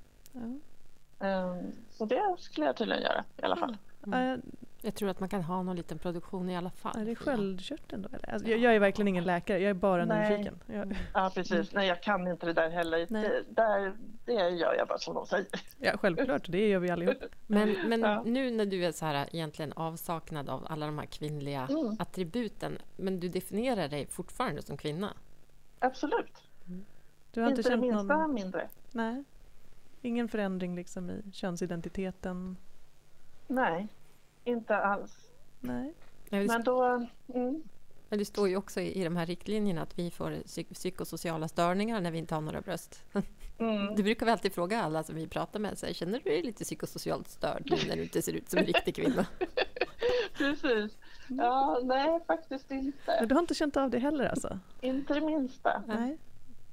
Ja. 1.19 1.27
ehm, 1.27 1.71
så 1.89 2.05
det 2.05 2.35
skulle 2.39 2.65
jag 2.65 2.75
tydligen 2.77 3.03
göra 3.03 3.23
i 3.37 3.43
alla 3.43 3.55
fall. 3.55 3.77
Mm. 4.13 4.41
Jag 4.81 4.95
tror 4.95 5.09
att 5.09 5.19
man 5.19 5.29
kan 5.29 5.41
ha 5.43 5.63
någon 5.63 5.75
liten 5.75 5.97
produktion 5.97 6.49
i 6.49 6.57
alla 6.57 6.69
fall. 6.69 6.97
Är 7.01 7.05
det 7.05 7.15
sköldkörteln 7.15 8.01
då? 8.01 8.09
Eller? 8.17 8.33
Alltså, 8.33 8.49
jag, 8.49 8.59
jag 8.59 8.75
är 8.75 8.79
verkligen 8.79 9.07
ingen 9.07 9.23
läkare, 9.23 9.59
jag 9.59 9.69
är 9.69 9.73
bara 9.73 10.05
Nej. 10.05 10.29
nyfiken. 10.29 10.59
Jag, 10.65 10.95
Ja, 11.13 11.31
precis. 11.35 11.73
Nej, 11.73 11.87
jag 11.87 12.03
kan 12.03 12.27
inte 12.27 12.45
det 12.45 12.53
där 12.53 12.69
heller. 12.69 12.97
Mm. 13.09 13.21
Det, 13.21 13.43
där, 13.49 13.93
det 14.25 14.33
gör 14.49 14.73
jag 14.75 14.87
bara 14.87 14.97
som 14.97 15.13
de 15.15 15.25
säger. 15.25 15.47
ja, 15.79 15.97
självklart, 15.97 16.51
det 16.51 16.67
gör 16.67 16.79
vi 16.79 16.89
allihop. 16.89 17.17
Men, 17.47 17.75
men 17.89 18.01
Ja. 18.01 18.23
nu 18.25 18.51
när 18.51 18.65
du 18.65 18.85
är 18.85 18.91
så 18.91 19.05
här 19.05 19.27
egentligen 19.35 19.73
avsaknad 19.73 20.49
av 20.49 20.65
alla 20.69 20.85
de 20.85 20.97
här 20.97 21.05
kvinnliga 21.05 21.67
Mm. 21.71 21.95
attributen, 21.99 22.77
men 22.97 23.19
du 23.19 23.29
definierar 23.29 23.87
dig 23.87 24.07
fortfarande 24.07 24.61
som 24.61 24.77
kvinna? 24.77 25.13
Absolut. 25.79 26.33
Du 27.31 27.41
har 27.41 27.49
inte, 27.49 27.59
Inte 27.61 27.69
det 27.69 27.73
känt 27.73 27.81
minsta 27.81 28.17
någon... 28.17 28.33
mindre. 28.33 28.67
Nej. 28.91 29.23
Ingen 30.01 30.27
förändring 30.27 30.75
liksom 30.75 31.09
i 31.09 31.21
könsidentiteten? 31.31 32.57
Nej, 33.47 33.87
inte 34.43 34.77
alls. 34.77 35.29
Nej. 35.59 35.93
Men 36.29 36.63
då... 36.63 37.07
Mm, 37.33 37.63
men 38.09 38.19
det 38.19 38.25
står 38.25 38.49
ju 38.49 38.57
också 38.57 38.81
i, 38.81 39.01
i 39.01 39.03
de 39.03 39.15
här 39.15 39.25
riktlinjerna 39.25 39.81
att 39.81 39.99
vi 39.99 40.11
får 40.11 40.43
psyk, 40.43 40.69
psykosociala 40.69 41.47
störningar 41.47 42.01
när 42.01 42.11
vi 42.11 42.17
inte 42.17 42.35
har 42.35 42.41
några 42.41 42.61
bröst. 42.61 43.03
mm. 43.57 43.95
Det 43.95 44.03
brukar 44.03 44.25
vi 44.25 44.31
alltid 44.31 44.53
fråga 44.53 44.81
alla 44.81 45.03
som 45.03 45.15
vi 45.15 45.27
pratar 45.27 45.59
med. 45.59 45.77
Så 45.77 45.85
här, 45.85 45.93
Känner 45.93 46.21
du 46.23 46.29
dig 46.29 46.43
lite 46.43 46.63
psykosocialt 46.63 47.27
störd 47.27 47.63
nu 47.65 47.77
när 47.87 47.95
du 47.95 48.03
inte 48.03 48.21
ser 48.21 48.33
ut 48.33 48.49
som 48.49 48.59
en 48.59 48.65
riktig 48.65 48.95
kvinna? 48.95 49.25
Precis. 50.37 50.97
Ja, 51.27 51.79
nej, 51.83 52.19
faktiskt 52.27 52.69
Men 52.69 52.79
inte. 52.79 53.25
du 53.25 53.35
har 53.35 53.41
inte 53.41 53.53
känt 53.53 53.77
av 53.77 53.89
det 53.89 53.99
heller 53.99 54.25
alltså? 54.25 54.59
Inte 54.81 55.13
det 55.13 55.21
minsta. 55.21 55.83
Nej. 55.87 56.17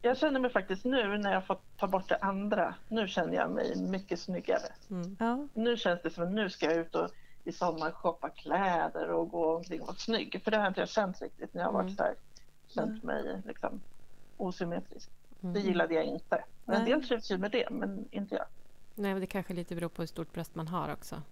Jag 0.04 0.18
känner 0.18 0.40
mig 0.40 0.50
faktiskt 0.50 0.84
nu 0.84 1.18
när 1.18 1.32
jag 1.32 1.46
fått 1.46 1.62
ta 1.78 1.86
bort 1.86 2.08
det 2.08 2.16
andra. 2.16 2.74
Nu 2.88 3.08
känner 3.08 3.34
jag 3.34 3.50
mig 3.50 3.76
mycket 3.76 4.20
snyggare. 4.20 4.72
Mm. 4.90 5.16
Ja. 5.20 5.48
Nu 5.54 5.76
känns 5.76 6.02
det 6.02 6.10
som 6.10 6.24
att 6.24 6.32
nu 6.32 6.50
ska 6.50 6.66
jag 6.66 6.76
ut 6.76 6.94
och 6.94 7.10
i 7.44 7.52
sommar 7.52 7.90
shoppa 7.90 8.28
kläder 8.28 9.08
och 9.10 9.30
gå 9.30 9.56
omkring 9.56 9.80
och 9.80 9.86
vara 9.86 9.96
snygg. 9.96 10.40
För 10.44 10.50
det 10.50 10.56
har 10.56 10.68
inte 10.68 10.80
jag 10.80 10.88
känt 10.88 11.22
riktigt 11.22 11.54
när 11.54 11.60
jag 11.62 11.68
har 11.68 11.72
varit 11.82 12.00
Mm. 12.00 12.14
känt 12.68 13.02
mig 13.02 13.42
liksom 13.46 13.80
osymmetrisk. 14.36 15.10
Det 15.40 15.48
Mm. 15.48 15.62
gillade 15.62 15.94
jag 15.94 16.04
inte. 16.04 16.44
Men 16.64 16.76
en 16.76 16.84
del 16.84 17.08
trivs 17.08 17.30
ju 17.30 17.38
med 17.38 17.50
det, 17.50 17.70
men 17.70 18.04
inte 18.10 18.34
jag. 18.34 18.44
Nej, 18.94 19.12
men 19.12 19.20
det 19.20 19.26
kanske 19.26 19.54
lite 19.54 19.74
beror 19.74 19.88
på 19.88 20.02
hur 20.02 20.06
stort 20.06 20.32
bröst 20.32 20.54
man 20.54 20.68
har 20.68 20.92
också. 20.92 21.22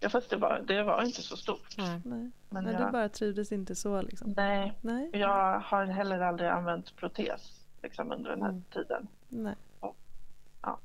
Ja, 0.00 0.08
fast 0.08 0.30
det 0.30 0.36
var, 0.36 0.64
det 0.66 0.82
var 0.82 1.02
inte 1.02 1.22
så 1.22 1.36
stort. 1.36 1.74
Nej. 1.78 2.00
Men 2.04 2.32
Nej, 2.50 2.72
jag, 2.72 2.86
du 2.88 2.92
bara 2.92 3.08
trivdes 3.08 3.52
inte 3.52 3.74
så 3.74 4.02
liksom? 4.02 4.34
nej, 4.36 4.72
Nej. 4.80 5.10
jag 5.12 5.60
har 5.60 5.84
heller 5.86 6.20
aldrig 6.20 6.48
använt 6.50 6.96
protes 6.96 7.57
liksom, 7.82 8.12
under 8.12 8.30
den 8.30 8.42
här 8.42 8.48
Mm. 8.48 8.62
tiden. 8.70 9.08
Nej. 9.28 9.54
Ja. 9.80 10.78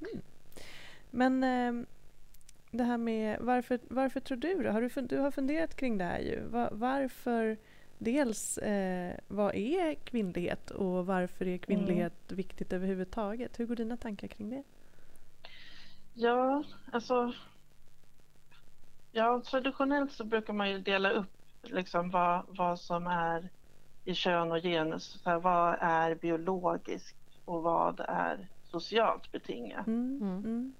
Mm. 0.00 0.22
Men 1.10 1.44
eh, 1.44 1.86
det 2.70 2.84
här 2.84 2.98
med 2.98 3.40
varför, 3.40 3.78
varför 3.88 4.20
tror 4.20 4.38
du 4.38 4.62
det? 4.62 4.70
Har 4.70 4.80
du, 4.80 5.06
du 5.06 5.18
har 5.18 5.30
funderat 5.30 5.76
kring 5.76 5.98
det 5.98 6.04
här 6.04 6.18
ju. 6.18 6.40
Var, 6.40 6.68
varför 6.72 7.56
dels 7.98 8.58
eh, 8.58 9.14
vad 9.28 9.54
är 9.54 9.94
kvinnlighet 9.94 10.70
och 10.70 11.06
varför 11.06 11.46
är 11.46 11.58
kvinnlighet 11.58 12.30
mm. 12.30 12.36
viktigt 12.36 12.72
överhuvudtaget? 12.72 13.60
Hur 13.60 13.66
går 13.66 13.76
dina 13.76 13.96
tankar 13.96 14.28
kring 14.28 14.50
det? 14.50 14.62
Ja, 16.14 16.64
alltså 16.92 17.34
Ja, 19.16 19.42
traditionellt 19.44 20.12
så 20.12 20.24
brukar 20.24 20.52
man 20.52 20.70
ju 20.70 20.78
dela 20.78 21.10
upp 21.10 21.30
liksom 21.62 22.10
vad, 22.10 22.44
vad 22.48 22.80
som 22.80 23.06
är 23.06 23.48
i 24.04 24.14
kön 24.14 24.52
och 24.52 24.62
genus. 24.62 25.20
Så 25.22 25.30
här, 25.30 25.38
vad 25.38 25.76
är 25.80 26.14
biologiskt 26.14 27.16
och 27.44 27.62
vad 27.62 28.00
är 28.00 28.48
socialt 28.64 29.32
betingat? 29.32 29.86
Mm. 29.86 30.22
Mm. 30.22 30.74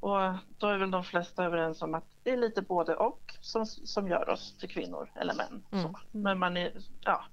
Och 0.00 0.34
då 0.58 0.66
är 0.66 0.78
väl 0.78 0.90
de 0.90 1.04
flesta 1.04 1.44
överens 1.44 1.82
om 1.82 1.94
att 1.94 2.04
det 2.22 2.30
är 2.30 2.36
lite 2.36 2.62
både 2.62 2.96
och 2.96 3.34
som, 3.40 3.66
som 3.66 4.08
gör 4.08 4.28
oss 4.28 4.56
till 4.58 4.68
kvinnor 4.68 5.10
eller 5.14 5.34
män. 5.34 5.62
Mm. 5.72 5.94
Men 6.10 6.38
man 6.38 6.56
är, 6.56 6.72
ja, 7.00 7.24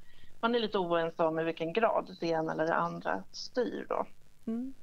man 0.42 0.56
är 0.56 0.60
lite 0.60 0.78
oense 0.78 1.24
om 1.24 1.40
i 1.40 1.44
vilken 1.44 1.74
grad 1.74 2.18
det 2.20 2.28
ena 2.28 2.52
eller 2.52 2.66
det 2.66 2.76
andra 2.76 3.24
styr. 3.32 3.86
Då. 3.90 4.06
Mm. 4.46 4.74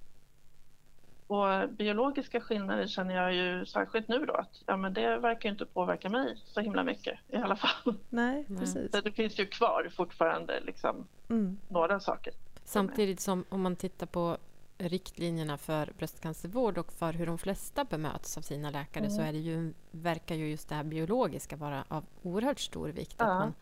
Och 1.30 1.68
biologiska 1.68 2.40
skillnader 2.40 2.86
känner 2.86 3.14
jag 3.14 3.34
ju 3.34 3.66
särskilt 3.66 4.08
nu 4.08 4.26
då 4.26 4.32
att 4.32 4.62
ja, 4.66 4.76
men 4.76 4.94
det 4.94 5.18
verkar 5.18 5.48
inte 5.48 5.66
påverka 5.66 6.08
mig 6.08 6.36
så 6.44 6.60
himla 6.60 6.84
mycket 6.84 7.18
i 7.28 7.36
alla 7.36 7.56
fall. 7.56 7.94
Nej, 8.08 8.44
precis. 8.58 8.92
Så 8.92 9.00
det 9.00 9.12
finns 9.12 9.38
ju 9.38 9.46
kvar 9.46 9.90
fortfarande 9.96 10.60
liksom, 10.60 11.06
mm. 11.28 11.58
några 11.68 12.00
saker. 12.00 12.32
Samtidigt 12.64 13.20
som 13.20 13.44
om 13.48 13.62
man 13.62 13.76
tittar 13.76 14.06
på 14.06 14.36
riktlinjerna 14.78 15.58
för 15.58 15.92
bröstcancervård 15.98 16.78
och 16.78 16.92
för 16.92 17.12
hur 17.12 17.26
de 17.26 17.38
flesta 17.38 17.84
bemöts 17.84 18.38
av 18.38 18.42
sina 18.42 18.70
läkare 18.70 19.04
mm. 19.04 19.16
så 19.16 19.22
är 19.22 19.32
det 19.32 19.38
ju, 19.38 19.72
verkar 19.90 20.34
ju 20.34 20.50
just 20.50 20.68
det 20.68 20.74
här 20.74 20.84
biologiska 20.84 21.56
vara 21.56 21.84
av 21.88 22.04
oerhört 22.22 22.60
stor 22.60 22.88
vikt. 22.88 23.16
Ja. 23.18 23.24
Att 23.24 23.40
man 23.40 23.54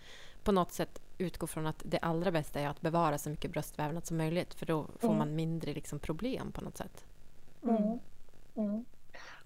på 0.43 0.53
något 0.53 0.73
sätt 0.73 1.01
utgår 1.19 1.47
från 1.47 1.67
att 1.67 1.83
det 1.85 1.99
allra 1.99 2.31
bästa 2.31 2.61
är 2.61 2.69
att 2.69 2.81
bevara 2.81 3.19
så 3.19 3.31
mycket 3.31 3.51
bröstvävnad 3.51 4.07
som 4.07 4.17
möjligt 4.17 4.55
för 4.55 4.67
då 4.67 4.87
får 4.99 5.09
mm. 5.09 5.19
man 5.19 5.37
mindre 5.37 5.73
liksom, 5.75 5.99
problem 5.99 6.53
på 6.53 6.61
något 6.61 6.77
sätt. 6.77 7.05
Mm. 7.63 7.77
mm. 7.77 7.99
Mm. 8.57 8.85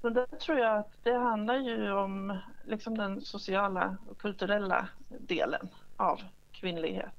Men 0.02 0.14
där 0.14 0.26
tror 0.26 0.58
jag 0.58 0.78
att 0.78 0.92
det 1.02 1.14
handlar 1.14 1.56
ju 1.56 1.92
om 1.92 2.38
liksom 2.64 2.98
den 2.98 3.20
sociala 3.20 3.96
och 4.08 4.18
kulturella 4.18 4.88
delen 5.08 5.68
av 5.96 6.20
kvinnlighet. 6.52 7.14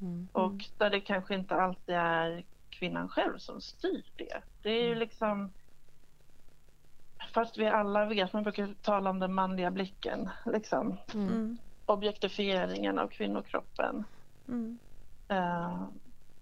Mm. 0.00 0.28
Och 0.32 0.64
där 0.78 0.90
det 0.90 1.00
kanske 1.00 1.34
inte 1.34 1.54
alltid 1.54 1.94
är 1.94 2.44
kvinnan 2.70 3.08
själv 3.08 3.38
som 3.38 3.60
styr 3.60 4.04
det. 4.16 4.42
Det 4.62 4.70
är 4.70 4.82
ju 4.82 4.86
mm. 4.86 4.98
liksom 4.98 5.50
Fast 7.34 7.58
vi 7.58 7.66
alla 7.66 8.04
vet, 8.04 8.32
man 8.32 8.42
brukar 8.42 8.74
tala 8.82 9.10
om 9.10 9.18
den 9.18 9.34
manliga 9.34 9.70
blicken, 9.70 10.30
liksom. 10.46 10.96
Mm. 11.14 11.28
mm. 11.28 11.58
objektifieringen 11.86 12.98
av 12.98 13.08
kvinnokroppen. 13.08 14.04
Mm. 14.48 14.78
Uh, 15.30 15.84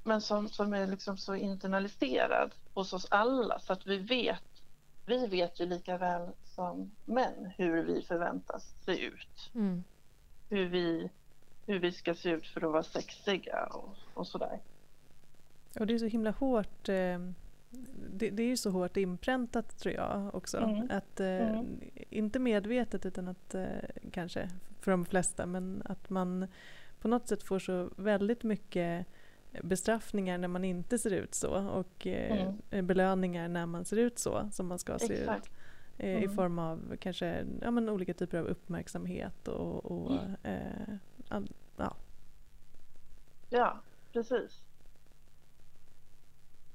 men 0.04 0.20
som, 0.20 0.48
som 0.48 0.74
är 0.74 0.86
liksom 0.86 1.16
så 1.16 1.34
internaliserad 1.34 2.54
hos 2.78 2.92
oss 2.92 3.06
alla 3.10 3.58
så 3.58 3.72
att 3.72 3.86
vi 3.86 3.98
vet 3.98 4.42
vi 5.06 5.26
vet 5.26 5.60
ju 5.60 5.66
lika 5.66 5.98
väl 5.98 6.28
som 6.44 6.90
män 7.04 7.50
hur 7.56 7.82
vi 7.82 8.02
förväntas 8.02 8.74
se 8.84 9.06
ut. 9.06 9.50
Mm. 9.54 9.84
Hur, 10.48 10.68
vi, 10.68 11.10
hur 11.66 11.78
vi 11.78 11.92
ska 11.92 12.14
se 12.14 12.30
ut 12.30 12.46
för 12.46 12.64
att 12.64 12.72
vara 12.72 12.82
sexiga 12.82 13.66
och, 13.66 13.96
och 14.14 14.26
sådär. 14.26 14.60
Och 15.80 15.86
det 15.86 15.94
är 15.94 15.98
så 15.98 16.06
himla 16.06 16.30
hårt 16.30 16.88
eh, 16.88 17.18
det, 18.10 18.30
det, 18.30 18.42
är 18.42 18.46
ju 18.46 18.56
så 18.56 18.70
hårt 18.70 18.96
inpräntat 18.96 19.78
tror 19.78 19.94
jag 19.94 20.34
också. 20.34 20.58
Mm. 20.58 20.90
Att, 20.90 21.20
eh, 21.20 21.26
mm. 21.26 21.80
Inte 22.10 22.38
medvetet 22.38 23.06
utan 23.06 23.28
att 23.28 23.54
eh, 23.54 23.66
kanske 24.12 24.50
för 24.80 24.90
de 24.90 25.04
flesta 25.04 25.46
men 25.46 25.82
att 25.84 26.10
man 26.10 26.46
på 27.00 27.08
något 27.08 27.28
sätt 27.28 27.42
får 27.42 27.58
så 27.58 27.90
väldigt 27.96 28.42
mycket 28.42 29.06
bestraffningar 29.62 30.38
när 30.38 30.48
man 30.48 30.64
inte 30.64 30.98
ser 30.98 31.10
ut 31.10 31.34
så 31.34 31.68
och 31.68 32.06
eh, 32.06 32.48
mm. 32.70 32.86
belöningar 32.86 33.48
när 33.48 33.66
man 33.66 33.84
ser 33.84 33.96
ut 33.96 34.18
så 34.18 34.48
som 34.52 34.66
man 34.66 34.78
ska 34.78 34.98
se 34.98 35.14
Exakt. 35.14 35.46
ut. 35.46 35.52
Eh, 35.98 36.10
mm. 36.10 36.30
I 36.30 36.34
form 36.34 36.58
av 36.58 36.96
kanske 37.00 37.46
ja, 37.62 37.70
men 37.70 37.88
olika 37.88 38.14
typer 38.14 38.38
av 38.38 38.46
uppmärksamhet 38.46 39.48
och, 39.48 39.84
och 39.84 40.12
mm. 40.12 40.34
eh, 40.42 41.42
ja. 41.76 41.96
Ja, 43.50 43.80
precis. 44.12 44.62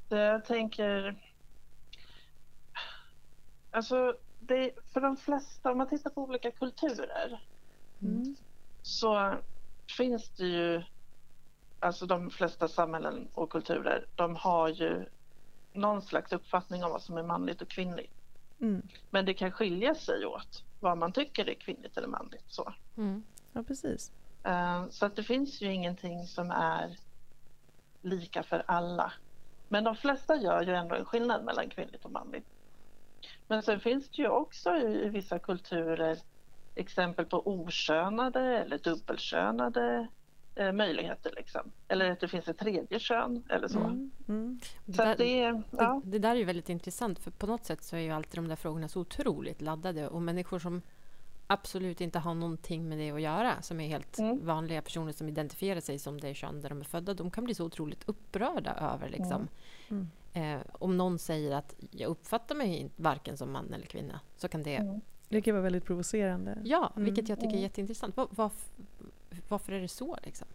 Jag 0.09 0.45
tänker... 0.45 1.15
Alltså, 3.71 4.15
det, 4.39 4.71
för 4.93 5.01
de 5.01 5.17
flesta, 5.17 5.71
om 5.71 5.77
man 5.77 5.89
tittar 5.89 6.09
på 6.09 6.23
olika 6.23 6.51
kulturer 6.51 7.41
mm. 8.01 8.35
så 8.81 9.37
finns 9.97 10.29
det 10.29 10.45
ju 10.45 10.83
alltså 11.83 12.05
de 12.05 12.29
flesta 12.29 12.67
samhällen 12.67 13.27
och 13.33 13.49
kulturer, 13.49 14.05
de 14.15 14.35
har 14.35 14.69
ju 14.69 15.05
någon 15.73 16.01
slags 16.01 16.33
uppfattning 16.33 16.83
om 16.83 16.91
vad 16.91 17.01
som 17.01 17.17
är 17.17 17.23
manligt 17.23 17.61
och 17.61 17.69
kvinnligt. 17.69 18.13
Mm. 18.61 18.87
Men 19.09 19.25
det 19.25 19.33
kan 19.33 19.51
skilja 19.51 19.95
sig 19.95 20.25
åt 20.25 20.63
vad 20.79 20.97
man 20.97 21.11
tycker 21.11 21.49
är 21.49 21.53
kvinnligt 21.53 21.97
eller 21.97 22.07
manligt. 22.07 22.45
Så. 22.47 22.73
Mm. 22.97 23.23
Ja, 23.53 23.63
precis. 23.63 24.11
Uh, 24.47 24.89
så 24.89 25.05
att 25.05 25.15
det 25.15 25.23
finns 25.23 25.61
ju 25.61 25.73
ingenting 25.73 26.27
som 26.27 26.51
är 26.51 26.97
lika 28.01 28.43
för 28.43 28.63
alla. 28.67 29.13
Men 29.67 29.83
de 29.83 29.95
flesta 29.95 30.35
gör 30.35 30.61
ju 30.61 30.73
ändå 30.73 30.95
en 30.95 31.05
skillnad 31.05 31.43
mellan 31.43 31.69
kvinnligt 31.69 32.05
och 32.05 32.11
manligt. 32.11 32.45
Men 33.47 33.63
sen 33.63 33.79
finns 33.79 34.09
det 34.09 34.21
ju 34.21 34.27
också 34.27 34.75
i, 34.75 35.05
i 35.05 35.09
vissa 35.09 35.39
kulturer 35.39 36.17
exempel 36.75 37.25
på 37.25 37.47
okönade 37.47 38.41
eller 38.41 38.77
dubbelkönade 38.77 40.07
eh, 40.55 40.71
möjligheter. 40.71 41.33
Liksom. 41.35 41.71
Eller 41.87 42.11
att 42.11 42.19
det 42.19 42.27
finns 42.27 42.47
ett 42.47 42.57
tredje 42.57 42.99
kön 42.99 43.43
eller 43.49 43.67
så. 43.67 43.79
Mm, 43.79 44.11
mm. 44.27 44.59
Det, 44.85 44.97
där, 44.97 45.17
det, 45.17 45.63
ja. 45.71 46.01
det, 46.03 46.11
det, 46.11 46.19
där 46.19 46.29
är 46.29 46.35
ju 46.35 46.43
väldigt 46.43 46.69
intressant 46.69 47.19
för 47.19 47.31
på 47.31 47.47
något 47.47 47.65
sätt 47.65 47.83
så 47.83 47.95
är 47.95 47.99
ju 47.99 48.11
alltid 48.11 48.37
de 48.37 48.47
där 48.47 48.55
frågorna 48.55 48.87
så 48.87 49.01
otroligt 49.01 49.61
laddade 49.61 50.07
och 50.07 50.21
människor 50.21 50.59
som 50.59 50.81
absolut 51.47 52.01
inte 52.01 52.19
har 52.19 52.33
någonting 52.33 52.89
med 52.89 52.97
det 52.97 53.11
att 53.11 53.21
göra, 53.21 53.61
som 53.61 53.79
är 53.79 53.87
helt 53.87 54.19
mm. 54.19 54.45
vanliga 54.45 54.81
personer 54.81 55.11
som 55.11 55.29
identifierar 55.29 55.79
sig 55.79 55.99
som 55.99 56.21
det 56.21 56.33
kön 56.33 56.61
där 56.61 56.69
de 56.69 56.79
är 56.79 56.83
födda, 56.85 57.13
de 57.13 57.31
kan 57.31 57.43
bli 57.43 57.55
så 57.55 57.65
otroligt 57.65 58.03
upprörda 58.09 58.73
över 58.73 59.09
liksom, 59.09 59.47
mm. 59.89 60.07
Mm. 60.33 60.59
eh, 60.59 60.65
om 60.71 60.97
någon 60.97 61.19
säger 61.19 61.55
att 61.55 61.75
jag 61.91 62.09
uppfattar 62.09 62.55
mig 62.55 62.89
varken 62.95 63.37
som 63.37 63.51
man 63.51 63.73
eller 63.73 63.85
kvinna, 63.85 64.19
så 64.37 64.47
kan 64.47 64.63
det 64.63 64.75
mm. 64.75 65.01
det 65.29 65.41
kan 65.41 65.53
vara 65.53 65.63
väldigt 65.63 65.85
provocerande. 65.85 66.57
Ja, 66.63 66.93
mm. 66.95 67.05
vilket 67.05 67.29
jag 67.29 67.39
tycker 67.39 67.55
är 67.55 67.61
jätteintressant. 67.61 68.17
Var, 68.17 68.27
var, 68.31 68.51
varför 69.47 69.71
är 69.73 69.81
det 69.81 69.87
så? 69.87 70.17
Liksom? 70.23 70.47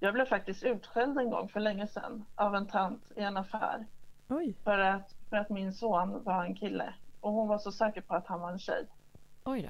Jag 0.00 0.14
blev 0.14 0.24
faktiskt 0.24 0.62
utskälld 0.62 1.18
en 1.18 1.30
gång 1.30 1.48
för 1.48 1.60
länge 1.60 1.86
sedan 1.86 2.24
av 2.34 2.54
en 2.54 2.66
tant 2.66 3.02
i 3.16 3.20
en 3.20 3.36
affär. 3.36 3.86
Oj. 4.28 4.54
För, 4.64 4.78
att, 4.78 5.14
för 5.30 5.36
att 5.36 5.50
min 5.50 5.72
son 5.72 6.24
var 6.24 6.44
en 6.44 6.54
kille 6.54 6.94
och 7.20 7.32
hon 7.32 7.48
var 7.48 7.58
så 7.58 7.72
säker 7.72 8.00
på 8.00 8.14
att 8.14 8.26
han 8.26 8.40
var 8.40 8.50
en 8.50 8.58
tjej. 8.58 8.86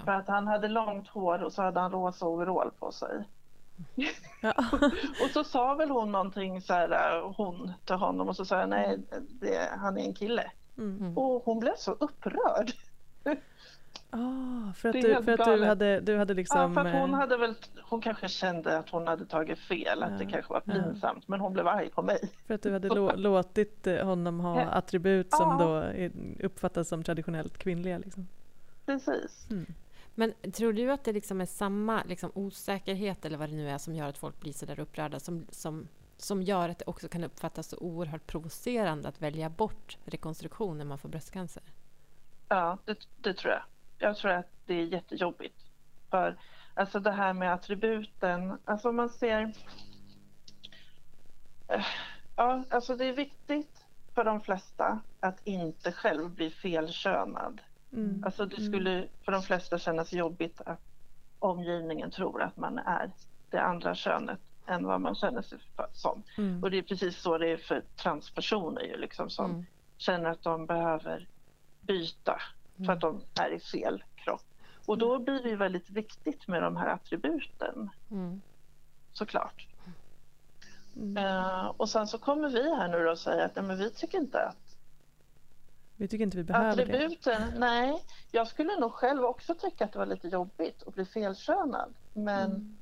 För 0.05 0.13
att 0.13 0.29
han 0.29 0.47
hade 0.47 0.69
långt 0.69 1.09
hår 1.09 1.43
och 1.43 1.53
så 1.53 1.63
hade 1.63 1.81
han 1.81 1.93
rosa 1.93 2.27
overall 2.27 2.71
på 2.79 2.93
sig. 2.93 3.25
Ja. 4.41 4.55
och 5.25 5.31
så 5.33 5.45
sa 5.45 5.75
väl 5.75 5.91
hon 5.91 6.13
någonting 6.13 6.63
så 6.63 6.73
här, 6.73 7.21
hon 7.37 7.73
till 7.85 7.95
honom 7.95 8.29
och 8.29 8.37
så 8.37 8.45
sa 8.45 8.61
jag 8.61 8.69
nej, 8.69 8.99
det, 9.29 9.71
han 9.79 9.99
är 9.99 10.03
en 10.03 10.15
kille. 10.15 10.51
Mm. 10.79 11.19
Och 11.19 11.43
hon 11.45 11.61
blev 11.61 11.77
så 11.77 11.93
upprörd. 11.93 12.73
Ah, 14.11 14.73
för 14.73 14.89
att, 14.89 14.93
du, 14.93 15.23
för 15.23 15.33
att 15.33 15.45
du, 15.45 15.65
hade, 15.65 16.01
du 16.01 16.17
hade 16.17 16.35
liksom... 16.35 16.61
Ja, 16.61 16.75
för 16.75 16.89
att 16.89 16.95
hon, 16.95 17.11
eh, 17.11 17.17
hade 17.17 17.37
väl, 17.37 17.55
hon 17.83 18.01
kanske 18.01 18.29
kände 18.29 18.79
att 18.79 18.91
hon 18.91 19.07
hade 19.07 19.27
tagit 19.27 19.59
fel, 19.59 20.03
att 20.03 20.11
ja, 20.11 20.19
det 20.19 20.27
kanske 20.27 20.53
var 20.53 20.61
pinsamt, 20.61 21.03
ja. 21.03 21.25
men 21.27 21.41
hon 21.41 21.53
blev 21.53 21.69
arg 21.69 21.91
på 21.91 22.03
mig. 22.03 22.33
För 22.47 22.55
att 22.55 22.63
du 22.63 22.73
hade 22.73 22.89
låtit 23.17 23.87
eh, 23.87 24.07
honom 24.07 24.41
ha 24.41 24.61
attribut 24.61 25.35
som 25.35 25.59
då 25.59 25.85
uppfattas 26.47 26.89
som 26.89 27.03
traditionellt 27.03 27.59
kvinnliga? 27.59 27.99
Liksom. 27.99 28.29
Precis. 28.87 29.47
Mm. 29.51 29.67
Men 30.15 30.33
tror 30.53 30.73
du 30.73 30.93
att 30.93 31.05
det 31.05 31.13
liksom 31.13 31.41
är 31.41 31.47
samma 31.47 32.03
liksom, 32.03 32.31
osäkerhet 32.35 33.25
eller 33.25 33.39
vad 33.39 33.49
det 33.49 33.57
nu 33.57 33.71
är 33.71 33.79
som 33.79 33.95
gör 33.95 34.09
att 34.09 34.19
folk 34.19 34.41
blir 34.41 34.53
så 34.53 34.67
där 34.67 34.81
upprörda 34.81 35.21
som, 35.21 35.47
som, 35.51 35.89
som 36.17 36.43
gör 36.43 36.69
att 36.69 36.79
det 36.79 36.85
också 36.87 37.09
kan 37.09 37.25
uppfattas 37.25 37.69
så 37.69 37.77
oerhört 37.79 38.27
provocerande 38.27 39.09
att 39.09 39.23
välja 39.23 39.51
bort 39.51 39.99
rekonstruktion 40.05 40.79
när 40.79 40.85
man 40.85 40.99
får 40.99 41.09
bröstcancer? 41.09 41.63
Ja, 42.49 42.79
det, 42.85 42.99
det 43.23 43.35
tror 43.35 43.53
jag 43.53 43.63
jag 43.99 44.17
tror 44.17 44.31
att 44.31 44.51
det 44.67 44.75
är 44.75 44.85
jättejobbigt. 44.85 45.65
För 46.11 46.37
alltså 46.75 47.01
det 47.01 47.13
här 47.13 47.33
med 47.33 47.53
attributen, 47.53 48.59
alltså 48.65 48.93
man 48.93 49.09
ser... 49.09 49.53
Eh, 51.69 51.87
ja, 52.37 52.65
alltså 52.71 52.97
det 52.97 53.05
är 53.05 53.13
viktigt 53.13 53.85
för 54.15 54.25
de 54.25 54.41
flesta 54.41 55.01
att 55.21 55.47
inte 55.47 55.93
själv 55.93 56.31
bli 56.31 56.51
felkönad. 56.51 57.61
Mm. 57.93 58.25
Alltså 58.25 58.47
det 58.47 58.59
mm. 58.59 58.73
skulle 58.73 59.09
för 59.25 59.33
de 59.33 59.43
flesta 59.43 59.79
kännas 59.79 60.13
jobbigt 60.13 60.61
att 60.61 60.81
omgivningen 61.39 62.11
tror 62.11 62.43
att 62.43 62.57
man 62.57 62.79
är 62.79 63.11
det 63.51 63.63
andra 63.63 63.95
könet 63.95 64.41
än 64.67 64.87
vad 64.87 65.01
man 65.01 65.15
känner 65.15 65.43
sig 65.43 65.59
som. 65.93 66.23
Mm. 66.39 66.63
Och 66.63 66.71
det 66.71 66.79
är 66.79 66.83
precis 66.83 67.17
så 67.17 67.39
det 67.39 67.49
är 67.49 67.57
för 67.57 67.83
transpersoner 67.97 68.83
ju 68.83 68.97
liksom 68.97 69.31
som 69.31 69.51
mm. 69.51 69.67
känner 69.97 70.31
att 70.31 70.43
de 70.43 70.67
behöver 70.67 71.29
byta 71.81 72.41
för 72.87 72.93
att 72.93 73.01
de 73.01 73.21
är 73.41 73.51
i 73.51 73.61
fel 73.61 74.05
Och 74.87 74.99
då 74.99 75.19
blir 75.19 75.43
det 75.43 75.57
väldigt 75.57 75.91
viktigt 75.91 76.49
med 76.49 76.63
de 76.63 76.77
här 76.77 76.87
attributen. 76.87 77.91
Mm. 78.11 78.41
Såklart. 79.13 79.67
Mm. 80.97 81.25
Uh, 81.25 81.67
och 81.77 81.89
sen 81.89 82.07
så 82.07 82.19
kommer 82.19 82.49
vi 82.49 82.77
här 82.77 82.89
nu 82.89 83.09
och 83.09 83.19
säger 83.19 83.45
att 83.45 83.57
nej, 83.57 83.65
men 83.65 83.79
vi 83.79 83.91
tycker 83.91 84.19
inte 84.19 84.41
att 84.41 84.69
vi 85.97 86.09
tycker 86.09 86.25
inte 86.25 86.37
vi 86.37 86.45
behöver 86.45 86.69
attributen, 86.69 87.43
det. 87.53 87.59
Nej, 87.59 88.03
jag 88.31 88.47
skulle 88.47 88.81
nog 88.81 88.93
själv 88.93 89.25
också 89.25 89.55
tycka 89.55 89.85
att 89.85 89.93
det 89.93 89.99
var 89.99 90.07
lite 90.07 90.29
jobbigt 90.29 90.83
att 90.87 90.95
bli 90.95 91.05
felkönad. 91.05 91.95
Men 92.13 92.51
mm. 92.51 92.77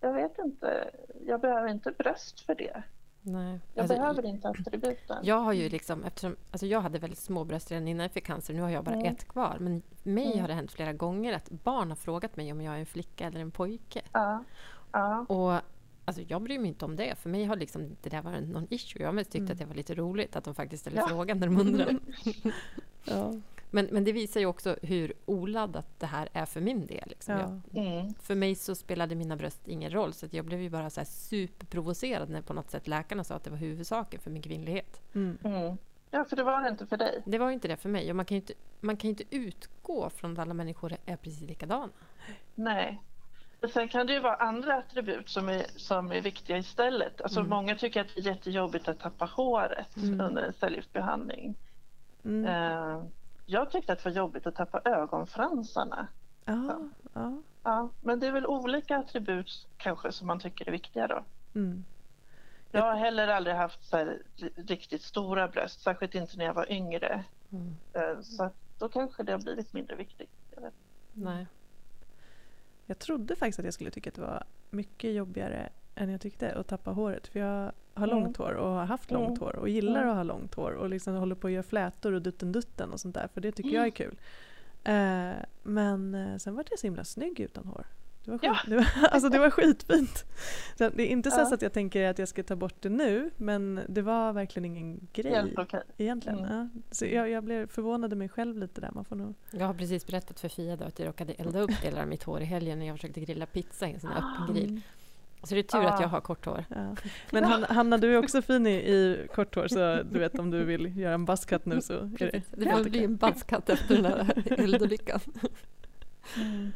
jag 0.00 0.12
vet 0.12 0.38
inte, 0.38 0.90
jag 1.26 1.40
behöver 1.40 1.68
inte 1.68 1.90
bröst 1.90 2.40
för 2.40 2.54
det. 2.54 2.82
Nej. 3.26 3.60
Jag 3.74 3.82
alltså, 3.82 3.96
behöver 3.96 4.26
inte 4.26 4.48
attributen. 4.48 5.16
Jag 5.22 5.40
har 5.40 5.52
ju 5.52 5.68
liksom, 5.68 6.04
eftersom, 6.04 6.36
alltså 6.50 6.66
jag 6.66 6.80
hade 6.80 6.98
väldigt 6.98 7.18
små 7.18 7.44
bröst 7.44 7.70
redan 7.70 7.88
innan 7.88 8.02
jag 8.02 8.12
fick 8.12 8.26
cancer. 8.26 8.54
Nu 8.54 8.62
har 8.62 8.70
jag 8.70 8.84
bara 8.84 8.94
mm. 8.94 9.06
ett 9.06 9.28
kvar. 9.28 9.56
Men 9.60 9.82
mig 10.02 10.26
mm. 10.26 10.40
har 10.40 10.48
det 10.48 10.54
hänt 10.54 10.72
flera 10.72 10.92
gånger 10.92 11.32
att 11.32 11.50
barn 11.50 11.88
har 11.88 11.96
frågat 11.96 12.36
mig 12.36 12.52
om 12.52 12.60
jag 12.60 12.74
är 12.74 12.78
en 12.78 12.86
flicka 12.86 13.26
eller 13.26 13.40
en 13.40 13.50
pojke. 13.50 14.02
Ja. 14.12 14.44
Ja. 14.92 15.26
Och 15.28 15.60
Alltså 16.06 16.22
jag 16.28 16.42
bryr 16.42 16.58
mig 16.58 16.68
inte 16.68 16.84
om 16.84 16.96
det. 16.96 17.14
För 17.18 17.30
mig 17.30 17.44
har 17.44 17.56
liksom 17.56 17.96
det 18.02 18.10
där 18.10 18.22
varit 18.22 18.48
någon 18.48 18.66
issue. 18.70 19.02
Jag 19.02 19.08
har 19.08 19.12
mest 19.12 19.30
tyckt 19.30 19.40
mm. 19.40 19.52
att 19.52 19.58
det 19.58 19.64
var 19.64 19.74
lite 19.74 19.94
roligt 19.94 20.36
att 20.36 20.44
de 20.44 20.54
faktiskt 20.54 20.80
ställer 20.80 20.98
ja. 20.98 21.08
frågan 21.08 21.38
när 21.38 21.46
de 21.46 21.60
undrar. 21.60 21.98
ja. 23.04 23.32
Men, 23.74 23.88
men 23.90 24.04
det 24.04 24.12
visar 24.12 24.40
ju 24.40 24.46
också 24.46 24.76
hur 24.82 25.12
oladdat 25.24 25.86
det 25.98 26.06
här 26.06 26.28
är 26.32 26.46
för 26.46 26.60
min 26.60 26.86
del. 26.86 27.08
Liksom. 27.08 27.34
Ja. 27.34 27.60
Jag, 27.72 27.86
mm. 27.86 28.14
För 28.14 28.34
mig 28.34 28.54
så 28.54 28.74
spelade 28.74 29.14
mina 29.14 29.36
bröst 29.36 29.68
ingen 29.68 29.90
roll. 29.90 30.12
Så 30.12 30.26
jag 30.30 30.44
blev 30.44 30.60
ju 30.60 30.70
bara 30.70 30.90
så 30.90 31.04
superprovocerad 31.04 32.30
när 32.30 32.42
på 32.42 32.52
något 32.52 32.70
sätt 32.70 32.88
läkarna 32.88 33.24
sa 33.24 33.34
att 33.34 33.44
det 33.44 33.50
var 33.50 33.56
huvudsaken 33.56 34.20
för 34.20 34.30
min 34.30 34.42
kvinnlighet. 34.42 35.00
Mm. 35.14 35.38
mm. 35.44 35.76
Ja, 36.10 36.24
för 36.24 36.36
det 36.36 36.42
var 36.42 36.62
det 36.62 36.68
inte 36.68 36.86
för 36.86 36.96
dig. 36.96 37.22
Det 37.26 37.38
var 37.38 37.50
inte 37.50 37.68
det 37.68 37.76
för 37.76 37.88
mig. 37.88 38.10
Och 38.10 38.16
man 38.16 38.24
kan 38.24 38.34
ju 38.34 38.40
inte, 38.40 38.54
man 38.80 38.96
kan 38.96 39.10
inte 39.10 39.24
utgå 39.30 40.10
från 40.10 40.32
att 40.32 40.38
alla 40.38 40.54
människor 40.54 40.96
är 41.06 41.16
precis 41.16 41.40
likadana. 41.40 41.92
Nej, 42.54 43.02
Sen 43.72 43.88
kan 43.88 44.06
det 44.06 44.12
ju 44.12 44.20
vara 44.20 44.36
andra 44.36 44.74
attribut 44.74 45.28
som 45.28 45.48
är, 45.48 45.66
som 45.76 46.12
är 46.12 46.20
viktiga 46.20 46.58
istället. 46.58 47.20
Alltså 47.20 47.40
mm. 47.40 47.50
Många 47.50 47.76
tycker 47.76 48.00
att 48.00 48.14
det 48.14 48.20
är 48.20 48.26
jättejobbigt 48.26 48.88
att 48.88 49.00
tappa 49.00 49.24
håret 49.24 49.96
mm. 49.96 50.20
under 50.20 50.42
en 50.42 50.52
cellgiftsbehandling. 50.52 51.54
Mm. 52.24 52.44
Uh, 52.44 53.04
jag 53.46 53.70
tyckte 53.70 53.92
att 53.92 53.98
det 53.98 54.10
var 54.10 54.16
jobbigt 54.16 54.46
att 54.46 54.54
tappa 54.54 54.80
ögonfransarna. 54.84 56.06
Ja, 56.44 56.80
ja. 57.12 57.42
ja, 57.62 57.88
men 58.00 58.20
det 58.20 58.26
är 58.26 58.32
väl 58.32 58.46
olika 58.46 58.96
attribut 58.96 59.66
kanske 59.76 60.12
som 60.12 60.26
man 60.26 60.40
tycker 60.40 60.68
är 60.68 60.72
viktiga 60.72 61.06
då. 61.06 61.24
Mm. 61.54 61.84
Jag 62.70 62.82
har 62.82 62.94
heller 62.94 63.28
aldrig 63.28 63.56
haft 63.56 63.84
så 63.84 63.96
här, 63.96 64.22
riktigt 64.56 65.02
stora 65.02 65.48
bröst, 65.48 65.80
särskilt 65.80 66.14
inte 66.14 66.36
när 66.36 66.44
jag 66.44 66.54
var 66.54 66.72
yngre. 66.72 67.24
Uh, 67.52 68.20
så 68.22 68.50
då 68.78 68.88
kanske 68.88 69.22
det 69.22 69.32
har 69.32 69.38
blivit 69.38 69.72
mindre 69.72 69.96
viktigt. 69.96 70.30
Nej. 71.12 71.46
Jag 72.86 72.98
trodde 72.98 73.36
faktiskt 73.36 73.58
att 73.58 73.64
jag 73.64 73.74
skulle 73.74 73.90
tycka 73.90 74.10
att 74.10 74.14
det 74.14 74.22
var 74.22 74.44
mycket 74.70 75.12
jobbigare 75.12 75.70
än 75.94 76.10
jag 76.10 76.20
tyckte 76.20 76.52
att 76.52 76.66
tappa 76.66 76.90
håret. 76.90 77.26
För 77.26 77.40
jag 77.40 77.72
har 77.94 78.08
mm. 78.08 78.20
långt 78.20 78.36
hår 78.36 78.52
och 78.52 78.70
har 78.70 78.84
haft 78.84 79.10
mm. 79.10 79.22
långt 79.22 79.38
hår 79.38 79.56
och 79.56 79.68
gillar 79.68 80.02
mm. 80.02 80.08
att 80.08 80.16
ha 80.16 80.22
långt 80.22 80.54
hår 80.54 80.72
och 80.72 80.88
liksom 80.88 81.14
håller 81.14 81.34
på 81.34 81.46
att 81.46 81.52
göra 81.52 81.62
flätor 81.62 82.12
och 82.12 82.22
dutten 82.22 82.52
dutten 82.52 82.92
och 82.92 83.00
sånt 83.00 83.14
där 83.14 83.28
för 83.34 83.40
det 83.40 83.52
tycker 83.52 83.70
jag 83.70 83.86
är 83.86 83.90
kul. 83.90 84.18
Eh, 84.84 85.32
men 85.62 86.14
eh, 86.14 86.36
sen 86.36 86.54
var 86.54 86.64
jag 86.70 86.78
så 86.78 86.86
himla 86.86 87.04
snygg 87.04 87.40
utan 87.40 87.66
hår. 87.66 87.86
Det 88.24 88.30
var, 88.30 88.38
skit, 88.38 88.50
ja. 88.52 88.58
det 88.66 88.76
var, 88.76 88.86
alltså 89.10 89.28
det 89.28 89.38
var 89.38 89.50
skitfint. 89.50 90.24
Så 90.78 90.88
det 90.90 91.02
är 91.02 91.06
inte 91.06 91.30
så 91.30 91.40
ja. 91.40 91.54
att 91.54 91.62
jag 91.62 91.72
tänker 91.72 92.10
att 92.10 92.18
jag 92.18 92.28
ska 92.28 92.42
ta 92.42 92.56
bort 92.56 92.74
det 92.80 92.88
nu 92.88 93.30
men 93.36 93.80
det 93.88 94.02
var 94.02 94.32
verkligen 94.32 94.64
ingen 94.64 95.08
grej 95.12 95.32
Helt 95.32 95.58
okay. 95.58 95.82
egentligen. 95.96 96.38
Mm. 96.38 96.70
Ja. 96.74 96.80
Så 96.90 97.06
jag, 97.06 97.30
jag 97.30 97.44
blev 97.44 97.66
förvånad 97.66 98.16
mig 98.16 98.28
själv 98.28 98.58
lite 98.58 98.80
där. 98.80 98.90
Man 98.90 99.04
får 99.04 99.16
nog... 99.16 99.34
Jag 99.50 99.66
har 99.66 99.74
precis 99.74 100.06
berättat 100.06 100.40
för 100.40 100.48
Fia 100.48 100.74
att 100.74 100.98
jag 100.98 101.08
råkade 101.08 101.32
elda 101.32 101.60
upp 101.60 101.82
delar 101.82 102.02
av 102.02 102.08
mitt 102.08 102.22
hår 102.22 102.40
i 102.40 102.44
helgen 102.44 102.78
när 102.78 102.86
jag 102.86 102.96
försökte 102.96 103.20
grilla 103.20 103.46
pizza 103.46 103.88
i 103.88 103.92
en 103.92 104.00
sån 104.00 104.10
här 104.10 104.18
öppen 104.18 104.44
ah. 104.48 104.52
grill. 104.52 104.80
Så 105.44 105.54
det 105.54 105.60
är 105.60 105.62
tur 105.62 105.78
ah. 105.78 105.88
att 105.88 106.00
jag 106.00 106.08
har 106.08 106.20
kort 106.20 106.46
hår. 106.46 106.64
Ja. 106.68 106.96
Men 107.30 107.44
Hanna, 107.44 107.66
Hanna, 107.66 107.98
du 107.98 108.14
är 108.14 108.18
också 108.18 108.42
fin 108.42 108.66
i, 108.66 108.70
i 108.70 109.28
kort 109.34 109.54
hår 109.54 109.68
så 109.68 110.02
du 110.02 110.18
vet 110.18 110.38
om 110.38 110.50
du 110.50 110.64
vill 110.64 110.98
göra 110.98 111.14
en 111.14 111.24
buzzcut 111.24 111.64
nu 111.64 111.80
så 111.80 111.94
är 111.94 112.30
det 112.32 112.42
Det 112.50 112.70
får 112.70 112.84
bli 112.84 113.04
en 113.04 113.16
buzzcut 113.16 113.68
efter 113.68 113.94
den 113.94 114.04
här 114.04 114.52
eldolyckan. 114.60 115.20
Mm. 116.36 116.72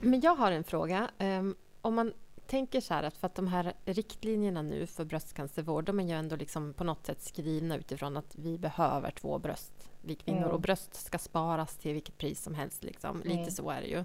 Men 0.00 0.20
jag 0.20 0.34
har 0.34 0.52
en 0.52 0.64
fråga. 0.64 1.10
Um, 1.18 1.56
om 1.80 1.94
man 1.94 2.12
tänker 2.46 2.80
så 2.80 2.94
här 2.94 3.02
att 3.02 3.16
för 3.16 3.26
att 3.26 3.34
de 3.34 3.46
här 3.46 3.72
riktlinjerna 3.84 4.62
nu 4.62 4.86
för 4.86 5.04
bröstcancervård, 5.04 5.84
de 5.84 6.00
är 6.00 6.04
ju 6.04 6.12
ändå 6.12 6.36
liksom 6.36 6.74
på 6.74 6.84
något 6.84 7.06
sätt 7.06 7.22
skrivna 7.22 7.76
utifrån 7.76 8.16
att 8.16 8.34
vi 8.34 8.58
behöver 8.58 9.10
två 9.10 9.38
bröst, 9.38 9.90
vi 10.08 10.14
kvinnor, 10.14 10.42
mm. 10.42 10.50
och 10.50 10.60
bröst 10.60 10.94
ska 10.94 11.18
sparas 11.18 11.76
till 11.76 11.92
vilket 11.92 12.18
pris 12.18 12.42
som 12.42 12.54
helst. 12.54 12.84
Liksom. 12.84 13.22
Mm. 13.22 13.38
Lite 13.38 13.50
så 13.50 13.70
är 13.70 13.80
det 13.80 13.86
ju. 13.86 14.04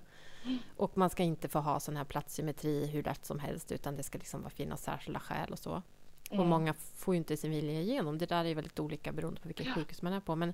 Och 0.77 0.97
man 0.97 1.09
ska 1.09 1.23
inte 1.23 1.47
få 1.47 1.59
ha 1.59 1.79
sån 1.79 1.97
här 1.97 2.03
platssymmetri 2.03 2.87
hur 2.87 3.03
lätt 3.03 3.25
som 3.25 3.39
helst, 3.39 3.71
utan 3.71 3.95
det 3.95 4.03
ska 4.03 4.17
liksom 4.17 4.49
finnas 4.49 4.83
särskilda 4.83 5.19
skäl 5.19 5.51
och 5.51 5.59
så. 5.59 5.81
Mm. 6.29 6.39
Och 6.39 6.45
många 6.45 6.73
får 6.73 7.13
ju 7.13 7.17
inte 7.17 7.37
sin 7.37 7.51
vilja 7.51 7.81
igenom. 7.81 8.17
Det 8.17 8.25
där 8.25 8.45
är 8.45 8.55
väldigt 8.55 8.79
olika 8.79 9.11
beroende 9.11 9.41
på 9.41 9.47
vilket 9.47 9.75
sjukhus 9.75 10.01
man 10.01 10.13
är 10.13 10.19
på. 10.19 10.35
Men, 10.35 10.53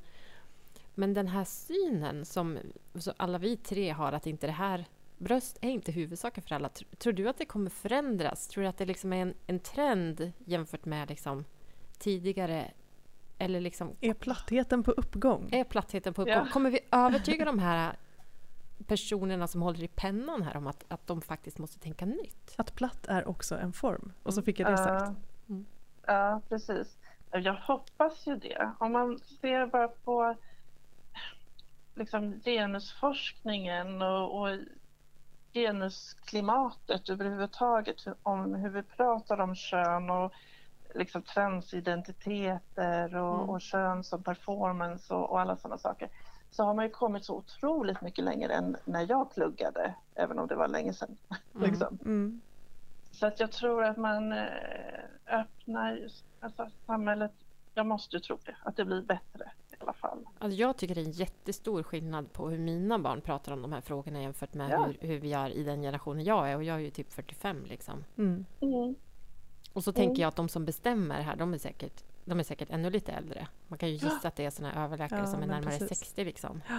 men 0.95 1.13
den 1.13 1.27
här 1.27 1.43
synen 1.43 2.25
som 2.25 2.57
alla 3.17 3.37
vi 3.37 3.57
tre 3.57 3.89
har, 3.89 4.13
att 4.13 4.27
inte 4.27 4.47
det 4.47 4.53
här 4.53 4.85
bröst 5.17 5.57
är 5.61 5.69
inte 5.69 5.91
huvudsaken 5.91 6.43
för 6.43 6.55
alla. 6.55 6.69
Tror 6.97 7.13
du 7.13 7.29
att 7.29 7.37
det 7.37 7.45
kommer 7.45 7.69
förändras? 7.69 8.47
Tror 8.47 8.63
du 8.63 8.67
att 8.69 8.77
det 8.77 8.85
liksom 8.85 9.13
är 9.13 9.21
en, 9.21 9.33
en 9.47 9.59
trend 9.59 10.31
jämfört 10.45 10.85
med 10.85 11.09
liksom 11.09 11.45
tidigare? 11.97 12.71
Eller 13.41 13.61
liksom, 13.61 13.95
är 14.01 14.13
plattheten 14.13 14.83
på 14.83 14.91
uppgång? 14.91 15.49
Är 15.51 15.63
plattheten 15.63 16.13
på 16.13 16.21
uppgång? 16.21 16.45
Ja. 16.45 16.51
Kommer 16.51 16.71
vi 16.71 16.79
övertyga 16.91 17.45
de 17.45 17.59
här 17.59 17.95
personerna 18.87 19.47
som 19.47 19.61
håller 19.61 19.83
i 19.83 19.87
pennan 19.87 20.41
här 20.41 20.57
om 20.57 20.67
att, 20.67 20.85
att 20.87 21.07
de 21.07 21.21
faktiskt 21.21 21.57
måste 21.57 21.79
tänka 21.79 22.05
nytt? 22.05 22.53
Att 22.55 22.75
platt 22.75 23.05
är 23.07 23.27
också 23.27 23.55
en 23.55 23.73
form. 23.73 24.11
Och 24.23 24.33
så 24.33 24.41
fick 24.41 24.59
jag 24.59 24.71
det 24.71 24.77
sagt. 24.77 25.19
Mm. 25.49 25.65
Ja, 26.05 26.41
precis. 26.49 26.97
Jag 27.31 27.53
hoppas 27.53 28.27
ju 28.27 28.35
det. 28.35 28.71
Om 28.79 28.91
man 28.91 29.19
ser 29.41 29.65
bara 29.65 29.87
på 29.87 30.35
liksom 31.95 32.41
genusforskningen 32.45 34.01
och, 34.01 34.41
och 34.41 34.57
genusklimatet 35.53 37.09
överhuvudtaget, 37.09 37.97
om 38.23 38.55
hur 38.55 38.69
vi 38.69 38.83
pratar 38.83 39.39
om 39.39 39.55
kön 39.55 40.09
och 40.09 40.33
liksom 40.95 41.21
transidentiteter 41.21 43.15
och, 43.15 43.35
mm. 43.35 43.49
och 43.49 43.61
kön 43.61 44.03
som 44.03 44.23
performance 44.23 45.13
och, 45.13 45.29
och 45.29 45.39
alla 45.39 45.57
sådana 45.57 45.77
saker 45.77 46.09
så 46.51 46.63
har 46.63 46.73
man 46.73 46.85
ju 46.85 46.91
kommit 46.91 47.25
så 47.25 47.35
otroligt 47.35 48.01
mycket 48.01 48.23
längre 48.23 48.53
än 48.53 48.77
när 48.85 49.05
jag 49.09 49.33
pluggade, 49.33 49.95
även 50.15 50.39
om 50.39 50.47
det 50.47 50.55
var 50.55 50.67
länge 50.67 50.93
sedan. 50.93 51.17
Mm. 51.55 51.69
liksom. 51.69 51.99
mm. 52.05 52.41
Så 53.11 53.25
att 53.25 53.39
jag 53.39 53.51
tror 53.51 53.83
att 53.83 53.97
man 53.97 54.31
eh, 54.31 54.45
öppnar 55.27 56.07
alltså, 56.39 56.69
samhället, 56.85 57.31
jag 57.73 57.85
måste 57.85 58.19
tro 58.19 58.39
det, 58.45 58.55
att 58.63 58.75
det 58.75 58.85
blir 58.85 59.01
bättre 59.01 59.51
alla 59.79 59.93
fall. 59.93 60.27
Alltså 60.39 60.59
jag 60.59 60.77
tycker 60.77 60.95
det 60.95 61.01
är 61.01 61.05
en 61.05 61.11
jättestor 61.11 61.83
skillnad 61.83 62.33
på 62.33 62.49
hur 62.49 62.57
mina 62.57 62.99
barn 62.99 63.21
pratar 63.21 63.51
om 63.51 63.61
de 63.61 63.73
här 63.73 63.81
frågorna 63.81 64.21
jämfört 64.21 64.53
med 64.53 64.71
ja. 64.71 64.83
hur, 64.83 65.07
hur, 65.07 65.19
vi 65.19 65.29
gör 65.29 65.49
i 65.49 65.63
den 65.63 65.81
generationen 65.81 66.23
jag 66.23 66.51
är. 66.51 66.55
Och 66.55 66.63
jag 66.63 66.75
är 66.75 66.79
ju 66.79 66.89
typ 66.89 67.13
45 67.13 67.65
liksom. 67.65 68.03
Mm. 68.17 68.45
Mm. 69.69 69.73
Och 69.73 69.83
så 69.83 69.91
mm. 69.91 69.95
tänker 69.95 70.21
jag 70.21 70.27
att 70.27 70.35
de 70.35 70.49
som 70.49 70.65
bestämmer 70.65 71.21
här, 71.21 71.35
de 71.35 71.53
är 71.53 71.57
säkert, 71.57 72.03
de 72.25 72.39
är 72.39 72.43
säkert 72.43 72.69
ännu 72.69 72.89
lite 72.89 73.11
äldre. 73.11 73.47
Man 73.67 73.79
kan 73.79 73.89
ju 73.89 73.95
gissa 73.95 74.27
att 74.27 74.35
det 74.35 74.45
är 74.45 74.49
såna 74.49 74.83
överläkare 74.83 75.19
ja, 75.19 75.27
som 75.27 75.41
är 75.41 75.47
närmare 75.47 75.79
precis. 75.79 75.99
60 75.99 76.23
liksom. 76.23 76.61
Ja. 76.67 76.75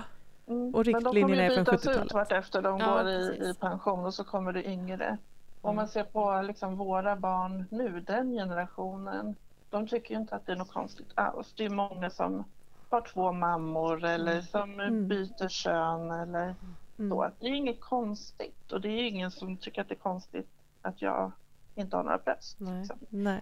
Mm. 0.46 0.74
Och 0.74 0.84
riktlinjerna 0.84 1.42
är 1.42 1.54
från 1.54 1.64
70-talet. 1.64 1.84
Men 1.84 1.92
de 1.92 1.92
kommer 1.92 1.94
ju 1.94 2.00
bytas 2.00 2.06
ut 2.06 2.12
vartefter 2.14 2.62
de 2.62 2.78
ja, 2.78 2.94
går 2.94 3.08
i, 3.08 3.50
i, 3.50 3.54
pension 3.54 4.04
och 4.04 4.14
så 4.14 4.24
kommer 4.24 4.52
det 4.52 4.68
yngre. 4.68 5.18
Om 5.60 5.76
man 5.76 5.84
mm. 5.84 5.88
ser 5.88 6.04
på 6.04 6.42
liksom 6.42 6.76
våra 6.76 7.16
barn 7.16 7.64
nu, 7.70 8.00
den 8.00 8.32
generationen, 8.32 9.36
de 9.70 9.86
tycker 9.88 10.14
ju 10.14 10.20
inte 10.20 10.34
att 10.34 10.46
det 10.46 10.52
är 10.52 10.56
något 10.56 10.72
konstigt 10.72 11.06
alls. 11.14 11.52
Det 11.56 11.64
är 11.64 11.70
många 11.70 12.10
som 12.10 12.44
har 12.90 13.00
två 13.00 13.32
mammor 13.32 14.04
eller 14.04 14.32
mm. 14.32 14.42
som 14.42 14.80
mm. 14.80 15.08
byter 15.08 15.48
kön 15.48 16.10
eller 16.10 16.54
mm. 16.98 17.10
så. 17.10 17.30
Det 17.40 17.46
är 17.46 17.52
inget 17.52 17.80
konstigt 17.80 18.72
och 18.72 18.80
det 18.80 18.88
är 18.88 19.02
ingen 19.02 19.30
som 19.30 19.56
tycker 19.56 19.82
att 19.82 19.88
det 19.88 19.94
är 19.94 19.98
konstigt 19.98 20.48
att 20.82 21.02
jag 21.02 21.32
inte 21.74 21.96
har 21.96 22.04
några 22.04 22.18
bröst. 22.18 22.56
Nej. 22.60 22.78
Liksom. 22.78 22.98
Nej. 23.08 23.40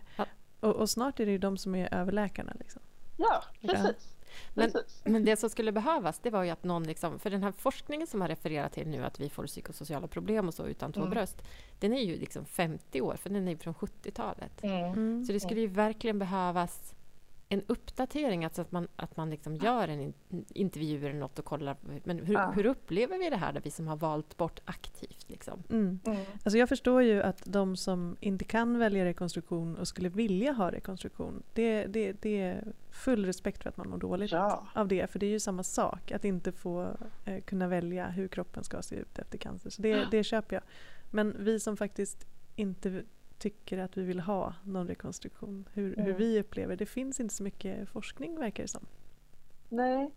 Och, 0.60 0.76
och, 0.76 0.90
snart 0.90 1.20
är 1.20 1.26
det 1.26 1.32
ju 1.32 1.38
de 1.38 1.56
som 1.56 1.74
är 1.74 1.94
överläkarna. 1.94 2.52
Liksom. 2.58 2.82
Ja, 3.16 3.42
precis. 3.60 4.14
Men, 4.54 4.72
men, 5.04 5.24
det 5.24 5.36
som 5.36 5.50
skulle 5.50 5.72
behövas, 5.72 6.18
det 6.18 6.30
var 6.30 6.42
ju 6.42 6.50
att 6.50 6.64
någon 6.64 6.84
liksom, 6.84 7.18
för 7.18 7.30
den 7.30 7.42
här 7.42 7.52
forskningen 7.52 8.06
som 8.06 8.20
har 8.20 8.28
refererat 8.28 8.72
till 8.72 8.88
nu, 8.88 9.04
att 9.04 9.20
vi 9.20 9.30
får 9.30 9.46
psykosociala 9.46 10.06
problem 10.06 10.48
och 10.48 10.54
så 10.54 10.66
utan 10.66 10.92
två 10.92 11.00
mm. 11.00 11.10
bröst, 11.10 11.42
den 11.78 11.92
är 11.92 12.02
ju 12.02 12.16
liksom 12.16 12.44
50 12.44 13.00
år, 13.00 13.16
för 13.16 13.30
den 13.30 13.48
är 13.48 13.52
ju 13.52 13.58
från 13.58 13.74
70-talet. 13.74 14.62
Mm. 14.62 15.24
Så 15.24 15.32
det 15.32 15.40
skulle 15.40 15.60
ju 15.60 15.66
verkligen 15.66 16.18
behövas 16.18 16.94
en 17.48 17.62
uppdatering, 17.66 18.44
alltså 18.44 18.62
att 18.62 18.72
man, 18.72 18.88
att 18.96 19.16
man 19.16 19.30
liksom 19.30 19.56
gör 19.56 19.88
en 19.88 20.14
intervju 20.48 21.06
eller 21.06 21.18
något 21.18 21.38
och 21.38 21.44
kollar. 21.44 21.76
Men 22.04 22.18
hur, 22.18 22.34
ja. 22.34 22.50
hur 22.50 22.66
upplever 22.66 23.18
vi 23.18 23.30
det 23.30 23.36
här, 23.36 23.52
där 23.52 23.60
vi 23.60 23.70
som 23.70 23.88
har 23.88 23.96
valt 23.96 24.36
bort 24.36 24.60
aktivt? 24.64 25.24
Liksom? 25.28 25.62
Mm. 25.70 26.00
Mm. 26.06 26.24
Alltså 26.42 26.58
jag 26.58 26.68
förstår 26.68 27.02
ju 27.02 27.22
att 27.22 27.42
de 27.44 27.76
som 27.76 28.16
inte 28.20 28.44
kan 28.44 28.78
välja 28.78 29.04
rekonstruktion 29.04 29.76
och 29.76 29.88
skulle 29.88 30.08
vilja 30.08 30.52
ha 30.52 30.72
rekonstruktion, 30.72 31.42
det, 31.52 31.86
det, 31.86 32.12
det 32.12 32.40
är 32.40 32.72
full 32.90 33.26
respekt 33.26 33.62
för 33.62 33.70
att 33.70 33.76
man 33.76 33.90
mår 33.90 33.98
dåligt 33.98 34.32
ja. 34.32 34.66
av 34.74 34.88
det. 34.88 35.10
För 35.10 35.18
det 35.18 35.26
är 35.26 35.30
ju 35.30 35.40
samma 35.40 35.62
sak, 35.62 36.12
att 36.12 36.24
inte 36.24 36.52
få 36.52 36.96
eh, 37.24 37.40
kunna 37.40 37.68
välja 37.68 38.08
hur 38.08 38.28
kroppen 38.28 38.64
ska 38.64 38.82
se 38.82 38.96
ut 38.96 39.18
efter 39.18 39.38
cancer. 39.38 39.70
Så 39.70 39.82
det, 39.82 40.08
det 40.10 40.24
köper 40.24 40.56
jag. 40.56 40.62
Men 41.10 41.36
vi 41.38 41.60
som 41.60 41.76
faktiskt 41.76 42.26
inte 42.56 43.02
tycker 43.38 43.78
att 43.78 43.96
vi 43.96 44.02
vill 44.02 44.20
ha 44.20 44.54
någon 44.64 44.88
rekonstruktion. 44.88 45.68
Hur, 45.72 45.92
mm. 45.92 46.06
hur 46.06 46.14
vi 46.14 46.40
upplever 46.40 46.76
det. 46.76 46.86
finns 46.86 47.20
inte 47.20 47.34
så 47.34 47.42
mycket 47.42 47.88
forskning 47.88 48.38
verkar 48.38 48.62
det 48.62 48.68
som. 48.68 48.86
Nej. 49.68 50.10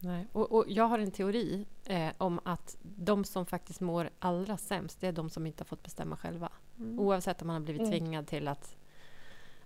Nej. 0.00 0.26
Och, 0.32 0.52
och 0.52 0.64
jag 0.68 0.84
har 0.84 0.98
en 0.98 1.10
teori 1.10 1.66
eh, 1.84 2.12
om 2.18 2.40
att 2.44 2.76
de 2.82 3.24
som 3.24 3.46
faktiskt 3.46 3.80
mår 3.80 4.10
allra 4.18 4.56
sämst 4.56 5.00
det 5.00 5.06
är 5.06 5.12
de 5.12 5.30
som 5.30 5.46
inte 5.46 5.60
har 5.60 5.66
fått 5.66 5.82
bestämma 5.82 6.16
själva. 6.16 6.52
Mm. 6.78 7.00
Oavsett 7.00 7.42
om 7.42 7.46
man 7.46 7.54
har 7.54 7.62
blivit 7.62 7.82
mm. 7.82 7.92
tvingad 7.92 8.26
till 8.26 8.48
att, 8.48 8.76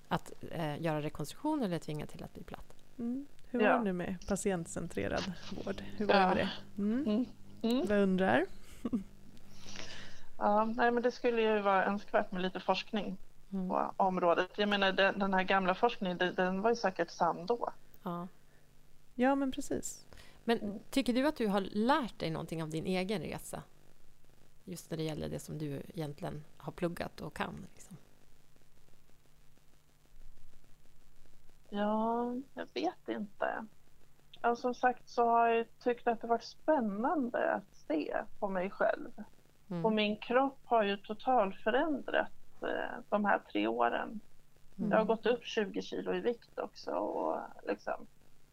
att 0.08 0.32
eh, 0.50 0.82
göra 0.82 1.02
rekonstruktion 1.02 1.62
eller 1.62 1.78
tvingad 1.78 2.08
till 2.08 2.24
att 2.24 2.34
bli 2.34 2.42
platt. 2.42 2.74
Mm. 2.98 3.26
Hur 3.50 3.60
var 3.60 3.68
det 3.68 3.84
nu 3.84 3.92
med 3.92 4.16
patientcentrerad 4.26 5.32
vård? 5.50 5.82
Hur 5.96 6.06
var 6.06 6.14
ja. 6.14 6.34
det? 6.34 6.50
Mm. 6.78 7.06
mm. 7.06 7.26
mm. 7.62 7.86
Vad 7.86 7.98
undrar? 7.98 8.46
Ja, 10.38 10.64
nej, 10.64 10.90
men 10.90 11.02
det 11.02 11.12
skulle 11.12 11.42
ju 11.42 11.60
vara 11.60 11.84
önskvärt 11.84 12.32
med 12.32 12.42
lite 12.42 12.60
forskning 12.60 13.16
mm. 13.52 13.68
på 13.68 13.92
området. 13.96 14.50
Jag 14.56 14.68
menar 14.68 14.92
den, 14.92 15.18
den 15.18 15.34
här 15.34 15.42
gamla 15.42 15.74
forskningen, 15.74 16.18
den, 16.18 16.34
den, 16.34 16.62
var 16.62 16.70
ju 16.70 16.76
säkert 16.76 17.10
sann 17.10 17.46
då. 17.46 17.72
Ja, 18.02 18.28
ja 19.14 19.34
men 19.34 19.52
precis. 19.52 20.06
Men 20.44 20.80
tycker 20.90 21.12
du 21.12 21.26
att 21.26 21.36
du 21.36 21.46
har 21.46 21.60
lärt 21.60 22.18
dig 22.18 22.30
någonting 22.30 22.62
av 22.62 22.70
din 22.70 22.86
egen 22.86 23.22
resa? 23.22 23.62
Just 24.64 24.90
när 24.90 24.96
det 24.96 25.02
gäller 25.02 25.28
det 25.28 25.38
som 25.38 25.58
du 25.58 25.82
egentligen 25.88 26.44
har 26.56 26.72
pluggat 26.72 27.20
och 27.20 27.34
kan? 27.34 27.66
Liksom. 27.74 27.96
Ja, 31.68 32.34
jag 32.54 32.66
vet 32.74 33.08
inte. 33.08 33.66
Alltså, 34.40 34.62
som 34.62 34.74
sagt 34.74 35.08
så 35.08 35.24
har 35.24 35.48
jag 35.48 35.66
tyckt 35.78 36.08
att 36.08 36.20
det 36.20 36.26
varit 36.26 36.44
spännande 36.44 37.54
att 37.54 37.76
se 37.88 38.16
på 38.38 38.48
mig 38.48 38.70
själv. 38.70 39.10
Mm. 39.70 39.84
Och 39.84 39.92
min 39.92 40.16
kropp 40.16 40.58
har 40.64 40.82
ju 40.82 40.96
totalt 40.96 41.56
förändrats 41.56 42.62
eh, 42.62 42.98
de 43.08 43.24
här 43.24 43.38
tre 43.52 43.66
åren. 43.66 44.20
Mm. 44.78 44.90
Jag 44.90 44.98
har 44.98 45.04
gått 45.04 45.26
upp 45.26 45.44
20 45.44 45.82
kilo 45.82 46.14
i 46.14 46.20
vikt 46.20 46.58
också 46.58 46.90
och 46.90 47.40
liksom, 47.66 48.06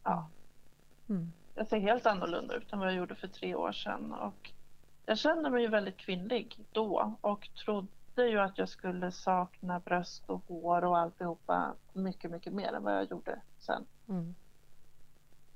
ja. 0.03 0.29
Mm. 1.09 1.31
Jag 1.55 1.67
ser 1.67 1.79
helt 1.79 2.05
annorlunda 2.05 2.55
ut 2.55 2.73
än 2.73 2.79
vad 2.79 2.87
jag 2.87 2.95
gjorde 2.95 3.15
för 3.15 3.27
tre 3.27 3.55
år 3.55 3.71
sedan 3.71 4.13
och 4.13 4.51
jag 5.05 5.17
kände 5.17 5.49
mig 5.49 5.61
ju 5.61 5.67
väldigt 5.67 5.97
kvinnlig 5.97 6.65
då 6.71 7.15
och 7.21 7.49
trodde 7.65 8.27
ju 8.29 8.39
att 8.39 8.57
jag 8.57 8.69
skulle 8.69 9.11
sakna 9.11 9.79
bröst 9.79 10.29
och 10.29 10.43
hår 10.47 10.83
och 10.83 10.97
alltihopa 10.97 11.73
mycket, 11.93 12.31
mycket 12.31 12.53
mer 12.53 12.73
än 12.73 12.83
vad 12.83 12.95
jag 12.95 13.11
gjorde 13.11 13.41
sen. 13.59 13.85
Mm. 14.09 14.35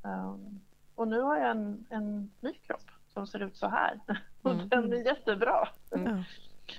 Um, 0.01 0.59
och 0.95 1.07
nu 1.07 1.21
har 1.21 1.37
jag 1.37 1.51
en, 1.51 1.85
en 1.89 2.31
ny 2.41 2.53
kropp 2.53 2.91
som 3.13 3.27
ser 3.27 3.39
ut 3.39 3.57
så 3.57 3.67
här. 3.67 3.99
Och 4.41 4.51
mm. 4.51 4.69
den 4.69 4.93
är 4.93 5.05
jättebra. 5.05 5.69
Mm. 5.91 6.23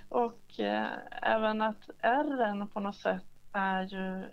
Och 0.09 0.61
eh, 0.61 0.89
även 1.23 1.63
att 1.63 1.91
ärren 2.01 2.69
på 2.69 2.81
något 2.81 2.97
sätt 2.97 3.25
är 3.53 3.83
ju 3.83 4.25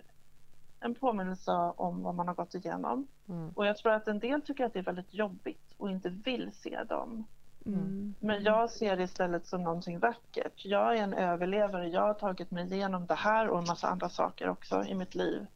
en 0.80 0.94
påminnelse 0.94 1.52
om 1.76 2.02
vad 2.02 2.14
man 2.14 2.28
har 2.28 2.34
gått 2.34 2.54
igenom. 2.54 3.06
Mm. 3.28 3.50
Och 3.50 3.66
jag 3.66 3.76
tror 3.76 3.92
att 3.92 4.08
en 4.08 4.18
del 4.18 4.42
tycker 4.42 4.64
att 4.64 4.72
det 4.72 4.78
är 4.78 4.82
väldigt 4.82 5.14
jobbigt 5.14 5.74
och 5.76 5.90
inte 5.90 6.08
vill 6.08 6.52
se 6.52 6.84
dem. 6.84 7.26
Mm. 7.66 8.14
Men 8.20 8.42
jag 8.42 8.70
ser 8.70 8.96
det 8.96 9.02
istället 9.02 9.46
som 9.46 9.62
någonting 9.62 9.98
vackert. 9.98 10.64
Jag 10.64 10.96
är 10.96 11.02
en 11.02 11.14
överlevare. 11.14 11.88
Jag 11.88 12.02
har 12.02 12.14
tagit 12.14 12.50
mig 12.50 12.74
igenom 12.74 13.06
det 13.06 13.14
här 13.14 13.48
och 13.48 13.58
en 13.58 13.64
massa 13.64 13.88
andra 13.88 14.08
saker 14.08 14.48
också 14.48 14.84
i 14.84 14.94
mitt 14.94 15.14
liv. 15.14 15.46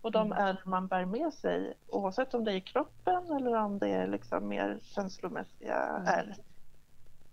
Och 0.00 0.12
de 0.12 0.26
mm. 0.32 0.38
ärr 0.38 0.62
man 0.64 0.86
bär 0.86 1.04
med 1.04 1.32
sig, 1.32 1.74
oavsett 1.88 2.34
om 2.34 2.44
det 2.44 2.52
är 2.52 2.56
i 2.56 2.60
kroppen 2.60 3.32
eller 3.36 3.54
om 3.54 3.78
det 3.78 3.88
är 3.88 4.06
liksom 4.06 4.48
mer 4.48 4.78
känslomässiga 4.82 5.76
ärr, 6.06 6.36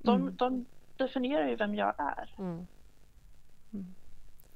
de, 0.07 0.21
mm. 0.21 0.35
de 0.35 0.65
definierar 0.97 1.47
ju 1.47 1.55
vem 1.55 1.75
jag 1.75 1.93
är. 1.97 2.35
Mm. 2.37 2.67
Mm. 3.73 3.95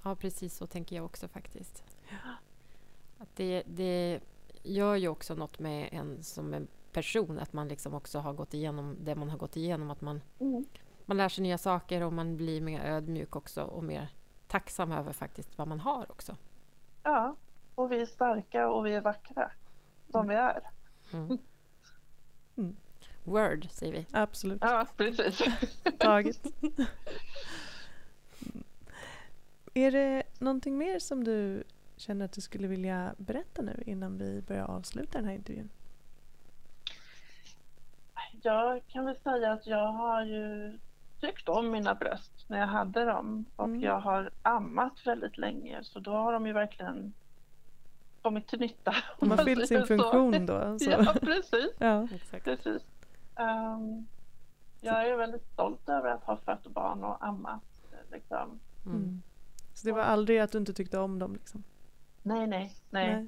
Ja, 0.03 0.15
precis 0.15 0.57
så 0.57 0.67
tänker 0.67 0.95
jag 0.95 1.05
också 1.05 1.27
faktiskt. 1.27 1.83
Att 3.17 3.35
det, 3.35 3.63
det 3.67 4.19
gör 4.63 4.95
ju 4.95 5.07
också 5.07 5.35
något 5.35 5.59
med 5.59 5.89
en 5.91 6.23
som 6.23 6.53
en 6.53 6.67
person, 6.91 7.39
att 7.39 7.53
man 7.53 7.67
liksom 7.67 7.93
också 7.93 8.19
har 8.19 8.33
gått 8.33 8.53
igenom 8.53 8.97
det 8.99 9.15
man 9.15 9.29
har 9.29 9.37
gått 9.37 9.57
igenom. 9.57 9.89
Att 9.89 10.01
man, 10.01 10.21
mm. 10.39 10.65
man 11.05 11.17
lär 11.17 11.29
sig 11.29 11.43
nya 11.43 11.57
saker 11.57 12.01
och 12.01 12.13
man 12.13 12.37
blir 12.37 12.61
mer 12.61 12.81
ödmjuk 12.81 13.35
också 13.35 13.63
och 13.63 13.83
mer 13.83 14.09
tacksam 14.47 14.91
över 14.91 15.13
faktiskt 15.13 15.57
vad 15.57 15.67
man 15.67 15.79
har 15.79 16.11
också. 16.11 16.35
Ja, 17.03 17.35
och 17.75 17.91
vi 17.91 18.01
är 18.01 18.05
starka 18.05 18.69
och 18.69 18.85
vi 18.85 18.93
är 18.93 19.01
vackra 19.01 19.51
som 20.11 20.27
vi 20.27 20.35
är. 20.35 20.69
Mm. 21.13 21.37
Mm. 22.55 22.75
Word, 23.23 23.67
säger 23.71 23.93
vi. 23.93 24.05
Absolut. 24.12 24.62
Ja, 24.62 24.88
precis. 24.97 25.41
Taget. 25.99 26.47
Är 29.73 29.91
det 29.91 30.23
någonting 30.39 30.77
mer 30.77 30.99
som 30.99 31.23
du 31.23 31.63
känner 31.97 32.25
att 32.25 32.31
du 32.31 32.41
skulle 32.41 32.67
vilja 32.67 33.15
berätta 33.17 33.62
nu 33.62 33.84
innan 33.86 34.17
vi 34.17 34.41
börjar 34.41 34.65
avsluta 34.65 35.17
den 35.17 35.27
här 35.27 35.34
intervjun? 35.34 35.69
Jag 38.41 38.81
kan 38.88 39.05
väl 39.05 39.15
säga 39.15 39.51
att 39.51 39.67
jag 39.67 39.91
har 39.91 40.25
ju 40.25 40.77
tyckt 41.21 41.49
om 41.49 41.71
mina 41.71 41.95
bröst 41.95 42.31
när 42.47 42.60
jag 42.60 42.67
hade 42.67 43.05
dem 43.05 43.45
och 43.55 43.65
mm. 43.65 43.81
jag 43.81 43.99
har 43.99 44.29
ammat 44.41 45.07
väldigt 45.07 45.38
länge 45.38 45.84
så 45.84 45.99
då 45.99 46.12
har 46.12 46.34
de 46.34 46.47
ju 46.47 46.53
verkligen 46.53 47.13
kommit 48.21 48.47
till 48.47 48.60
nytta. 48.60 48.95
De 49.19 49.31
har 49.31 49.38
fyllt 49.38 49.67
sin 49.67 49.86
funktion 49.86 50.45
då. 50.45 50.79
Så. 50.79 50.89
Ja, 50.89 51.15
precis. 51.21 51.71
ja. 51.77 52.07
precis. 52.43 52.81
Um, 53.36 54.08
jag 54.82 55.08
är 55.08 55.15
väldigt 55.15 55.46
stolt 55.54 55.89
över 55.89 56.10
att 56.10 56.24
ha 56.24 56.38
fött 56.38 56.67
barn 56.67 57.04
och 57.04 57.26
ammat. 57.26 57.63
Liksom. 58.12 58.60
Mm. 58.86 58.98
mm. 58.98 59.22
Så 59.74 59.88
det 59.88 59.94
var 59.94 60.02
aldrig 60.02 60.39
att 60.39 60.52
du 60.52 60.58
inte 60.58 60.74
tyckte 60.74 61.00
om 61.00 61.20
dem? 61.20 61.34
Liksom? 61.34 61.63
Nej, 62.24 62.48
nej, 62.48 62.76
nej, 62.89 63.15
nej. 63.15 63.28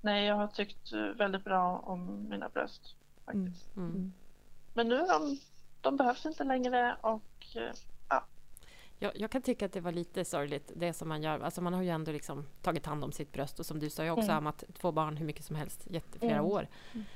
Nej, 0.00 0.26
jag 0.26 0.36
har 0.36 0.46
tyckt 0.46 0.92
väldigt 1.16 1.44
bra 1.44 1.78
om 1.78 2.28
mina 2.28 2.48
bröst. 2.48 2.96
faktiskt. 3.24 3.76
Mm. 3.76 3.90
Mm. 3.90 4.12
Men 4.74 4.88
nu 4.88 4.94
är 4.94 5.08
de, 5.08 5.38
de 5.80 5.96
behövs 5.96 6.26
inte 6.26 6.44
längre 6.44 6.96
och 7.00 7.46
ja. 8.08 8.24
Jag, 8.98 9.12
jag, 9.16 9.30
kan 9.30 9.42
tycka 9.42 9.66
att 9.66 9.72
det 9.72 9.80
var 9.80 9.92
lite 9.92 10.24
sorgligt, 10.24 10.72
det 10.76 10.92
som 10.92 11.08
man 11.08 11.22
gör. 11.22 11.40
Alltså 11.40 11.60
man 11.60 11.74
har 11.74 11.82
ju 11.82 11.88
ändå 11.88 12.12
liksom 12.12 12.46
tagit 12.62 12.86
hand 12.86 13.04
om 13.04 13.12
sitt 13.12 13.32
bröst 13.32 13.60
och 13.60 13.66
som 13.66 13.78
du 13.78 13.90
sa, 13.90 14.04
jag 14.04 14.18
också 14.18 14.30
mm. 14.30 14.36
ammat 14.36 14.64
två 14.74 14.92
barn 14.92 15.16
hur 15.16 15.26
mycket 15.26 15.44
som 15.44 15.56
helst, 15.56 15.86
jätteflera 15.90 16.32
mm. 16.32 16.44
år. 16.44 16.68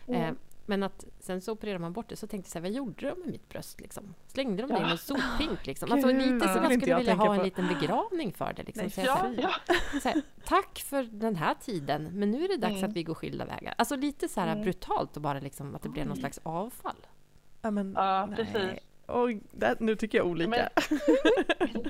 Mm. 0.07 0.23
Eh, 0.23 0.35
men 0.67 0.83
att 0.83 1.05
sen 1.21 1.41
så 1.41 1.53
opererade 1.53 1.79
man 1.79 1.93
bort 1.93 2.09
det 2.09 2.17
så 2.17 2.27
tänkte 2.27 2.47
jag 2.49 2.53
så 2.53 2.59
här, 2.59 2.63
vad 2.63 2.71
gjorde 2.73 3.09
de 3.09 3.21
med 3.21 3.31
mitt 3.31 3.49
bröst 3.49 3.81
liksom? 3.81 4.15
Slängde 4.27 4.63
de 4.63 4.69
det 4.69 4.75
ja. 4.75 4.87
i 4.87 4.89
någon 4.89 4.99
sophink 4.99 5.67
liksom? 5.67 5.93
Alltså 5.93 6.09
lite 6.09 6.49
som 6.49 6.63
jag 6.63 6.81
skulle 6.81 6.97
vilja 6.97 7.15
ha 7.15 7.35
en 7.35 7.43
liten 7.43 7.69
begravning 7.69 8.33
för 8.33 8.53
det 8.53 8.63
liksom. 8.63 8.91
Nej, 8.97 9.07
ja, 9.07 9.31
ja. 9.39 9.77
Så 10.03 10.09
här, 10.09 10.23
tack 10.45 10.79
för 10.79 11.03
den 11.03 11.37
här 11.37 11.55
tiden, 11.55 12.11
men 12.13 12.31
nu 12.31 12.45
är 12.45 12.49
det 12.49 12.57
dags 12.57 12.77
mm. 12.77 12.91
att 12.91 12.97
vi 12.97 13.03
går 13.03 13.15
skilda 13.15 13.45
vägar. 13.45 13.75
Alltså 13.79 13.97
lite 13.97 14.29
så 14.29 14.41
här 14.41 14.53
mm. 14.53 14.63
brutalt 14.63 15.17
och 15.17 15.23
bara 15.23 15.41
liksom 15.41 15.75
att 15.75 15.83
det 15.83 15.89
blev 15.89 16.07
någon 16.07 16.17
slags 16.17 16.41
avfall. 16.43 17.07
Ja, 17.63 17.71
men, 17.71 17.93
ja 17.97 18.29
precis. 18.37 18.81
Oj, 19.09 19.41
nu 19.79 19.97
tycker 19.97 20.19
jag 20.19 20.27
olika. 20.27 20.51
Men, 20.51 20.69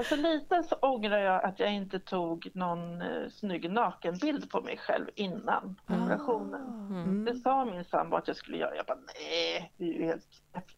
Alltså 0.00 0.16
lite 0.16 0.62
så 0.62 0.74
ångrar 0.74 1.18
jag 1.18 1.44
att 1.44 1.60
jag 1.60 1.72
inte 1.74 1.98
tog 1.98 2.50
någon 2.54 3.02
eh, 3.02 3.28
snygg 3.30 3.70
nakenbild 3.70 4.50
på 4.50 4.60
mig 4.60 4.76
själv 4.76 5.06
innan 5.14 5.80
ah. 5.86 5.94
operationen. 5.94 6.86
Mm. 6.90 7.24
Det 7.24 7.34
sa 7.34 7.64
min 7.64 7.84
sambo 7.84 8.16
att 8.16 8.28
jag 8.28 8.36
skulle 8.36 8.56
göra. 8.56 8.76
Jag 8.76 8.86
bara 8.86 8.98
nej, 9.14 9.72
det 9.76 9.84
är 9.84 9.92
ju 9.92 10.04
helt 10.04 10.26
knäppt. 10.50 10.76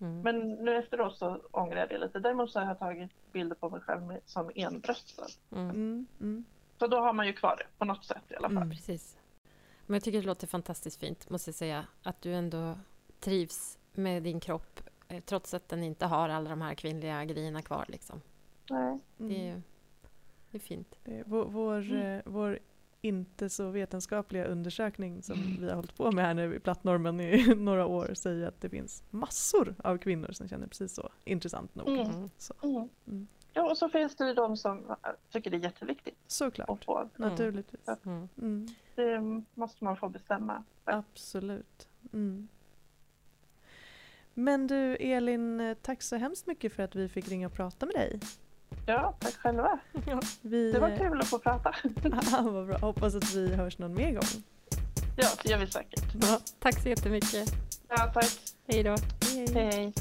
Mm. 0.00 0.20
Men 0.20 0.50
nu 0.64 0.76
efteråt 0.76 1.18
så 1.18 1.40
ångrar 1.50 1.76
jag 1.76 1.88
det 1.88 1.98
lite. 1.98 2.18
Däremot 2.18 2.50
så 2.50 2.60
har 2.60 2.66
jag 2.66 2.78
tagit 2.78 3.32
bilder 3.32 3.56
på 3.56 3.70
mig 3.70 3.80
själv 3.80 4.02
med, 4.02 4.20
som 4.26 4.50
enbröstad. 4.54 5.26
Mm. 5.52 5.70
mm. 5.70 6.06
Mm. 6.20 6.44
Så 6.78 6.86
då 6.86 7.00
har 7.00 7.12
man 7.12 7.26
ju 7.26 7.32
kvar 7.32 7.56
det 7.58 7.78
på 7.78 7.84
något 7.84 8.04
sätt 8.04 8.24
i 8.28 8.36
alla 8.36 8.48
fall. 8.48 8.56
Mm, 8.56 8.70
precis. 8.70 9.18
Men 9.86 9.94
jag 9.94 10.02
tycker 10.02 10.20
det 10.20 10.26
låter 10.26 10.46
fantastiskt 10.46 11.00
fint, 11.00 11.30
måste 11.30 11.48
jag 11.48 11.54
säga. 11.54 11.86
Att 12.02 12.22
du 12.22 12.32
ändå 12.34 12.78
trivs 13.20 13.78
med 13.92 14.22
din 14.22 14.40
kropp 14.40 14.80
eh, 15.08 15.20
trots 15.20 15.54
att 15.54 15.68
den 15.68 15.82
inte 15.82 16.06
har 16.06 16.28
alla 16.28 16.50
de 16.50 16.62
här 16.62 16.74
kvinnliga 16.74 17.24
grejerna 17.24 17.62
kvar. 17.62 17.84
Liksom. 17.88 18.20
Nej. 18.70 18.98
Det, 19.16 19.48
är, 19.48 19.62
det 20.50 20.58
är 20.58 20.60
fint. 20.60 20.98
Det 21.04 21.18
är 21.18 21.24
vår, 21.26 21.44
vår, 21.44 21.80
mm. 21.80 22.02
Eh, 22.02 22.22
vår, 22.24 22.58
inte 23.00 23.48
så 23.48 23.70
vetenskapliga 23.70 24.44
undersökning 24.44 25.22
som 25.22 25.38
mm. 25.38 25.56
vi 25.60 25.68
har 25.68 25.74
hållit 25.74 25.96
på 25.96 26.12
med 26.12 26.24
här 26.24 26.34
nu 26.34 26.54
i 26.54 26.60
plattnormen 26.60 27.20
i 27.20 27.54
några 27.56 27.86
år 27.86 28.14
säger 28.14 28.46
att 28.46 28.60
det 28.60 28.68
finns 28.68 29.02
massor 29.10 29.74
av 29.84 29.98
kvinnor 29.98 30.32
som 30.32 30.48
känner 30.48 30.66
precis 30.66 30.94
så, 30.94 31.08
intressant 31.24 31.74
nog. 31.74 31.88
Mm. 31.88 32.30
Så. 32.38 32.54
Mm. 32.62 32.88
mm. 33.06 33.26
Ja, 33.52 33.70
och 33.70 33.78
så 33.78 33.88
finns 33.88 34.16
det 34.16 34.26
ju 34.26 34.34
de 34.34 34.56
som 34.56 34.96
tycker 35.30 35.50
det 35.50 35.56
är 35.56 35.60
jätteviktigt. 35.60 36.18
Såklart, 36.26 36.84
få. 36.84 37.08
naturligtvis. 37.16 37.88
Mm. 38.04 38.28
Mm. 38.38 38.68
Det 38.94 39.20
måste 39.54 39.84
man 39.84 39.96
få 39.96 40.08
bestämma. 40.08 40.64
Absolut. 40.84 41.88
Mm. 42.12 42.48
Men 44.34 44.66
du 44.66 44.96
Elin, 44.96 45.76
tack 45.82 46.02
så 46.02 46.16
hemskt 46.16 46.46
mycket 46.46 46.72
för 46.72 46.82
att 46.82 46.94
vi 46.94 47.08
fick 47.08 47.28
ringa 47.28 47.46
och 47.46 47.52
prata 47.52 47.86
med 47.86 47.94
dig. 47.94 48.20
Ja, 48.86 49.14
tack 49.18 49.34
själva. 49.34 49.78
Vi... 50.42 50.72
Det 50.72 50.78
var 50.78 50.96
kul 50.96 51.20
att 51.20 51.26
få 51.26 51.38
prata. 51.38 51.74
ja, 52.32 52.42
vad 52.42 52.66
bra. 52.66 52.78
Hoppas 52.78 53.14
att 53.14 53.34
vi 53.34 53.54
hörs 53.54 53.78
någon 53.78 53.94
mer 53.94 54.12
gång. 54.12 54.42
Ja, 55.16 55.28
det 55.42 55.50
gör 55.50 55.58
vi 55.58 55.66
säkert. 55.66 56.04
Ja, 56.22 56.38
tack 56.58 56.82
så 56.82 56.88
jättemycket. 56.88 57.52
Ja, 57.88 58.10
tack. 58.14 58.30
Hej 58.66 58.82
då. 58.82 58.96
Hej. 59.34 59.46
hej. 59.54 59.92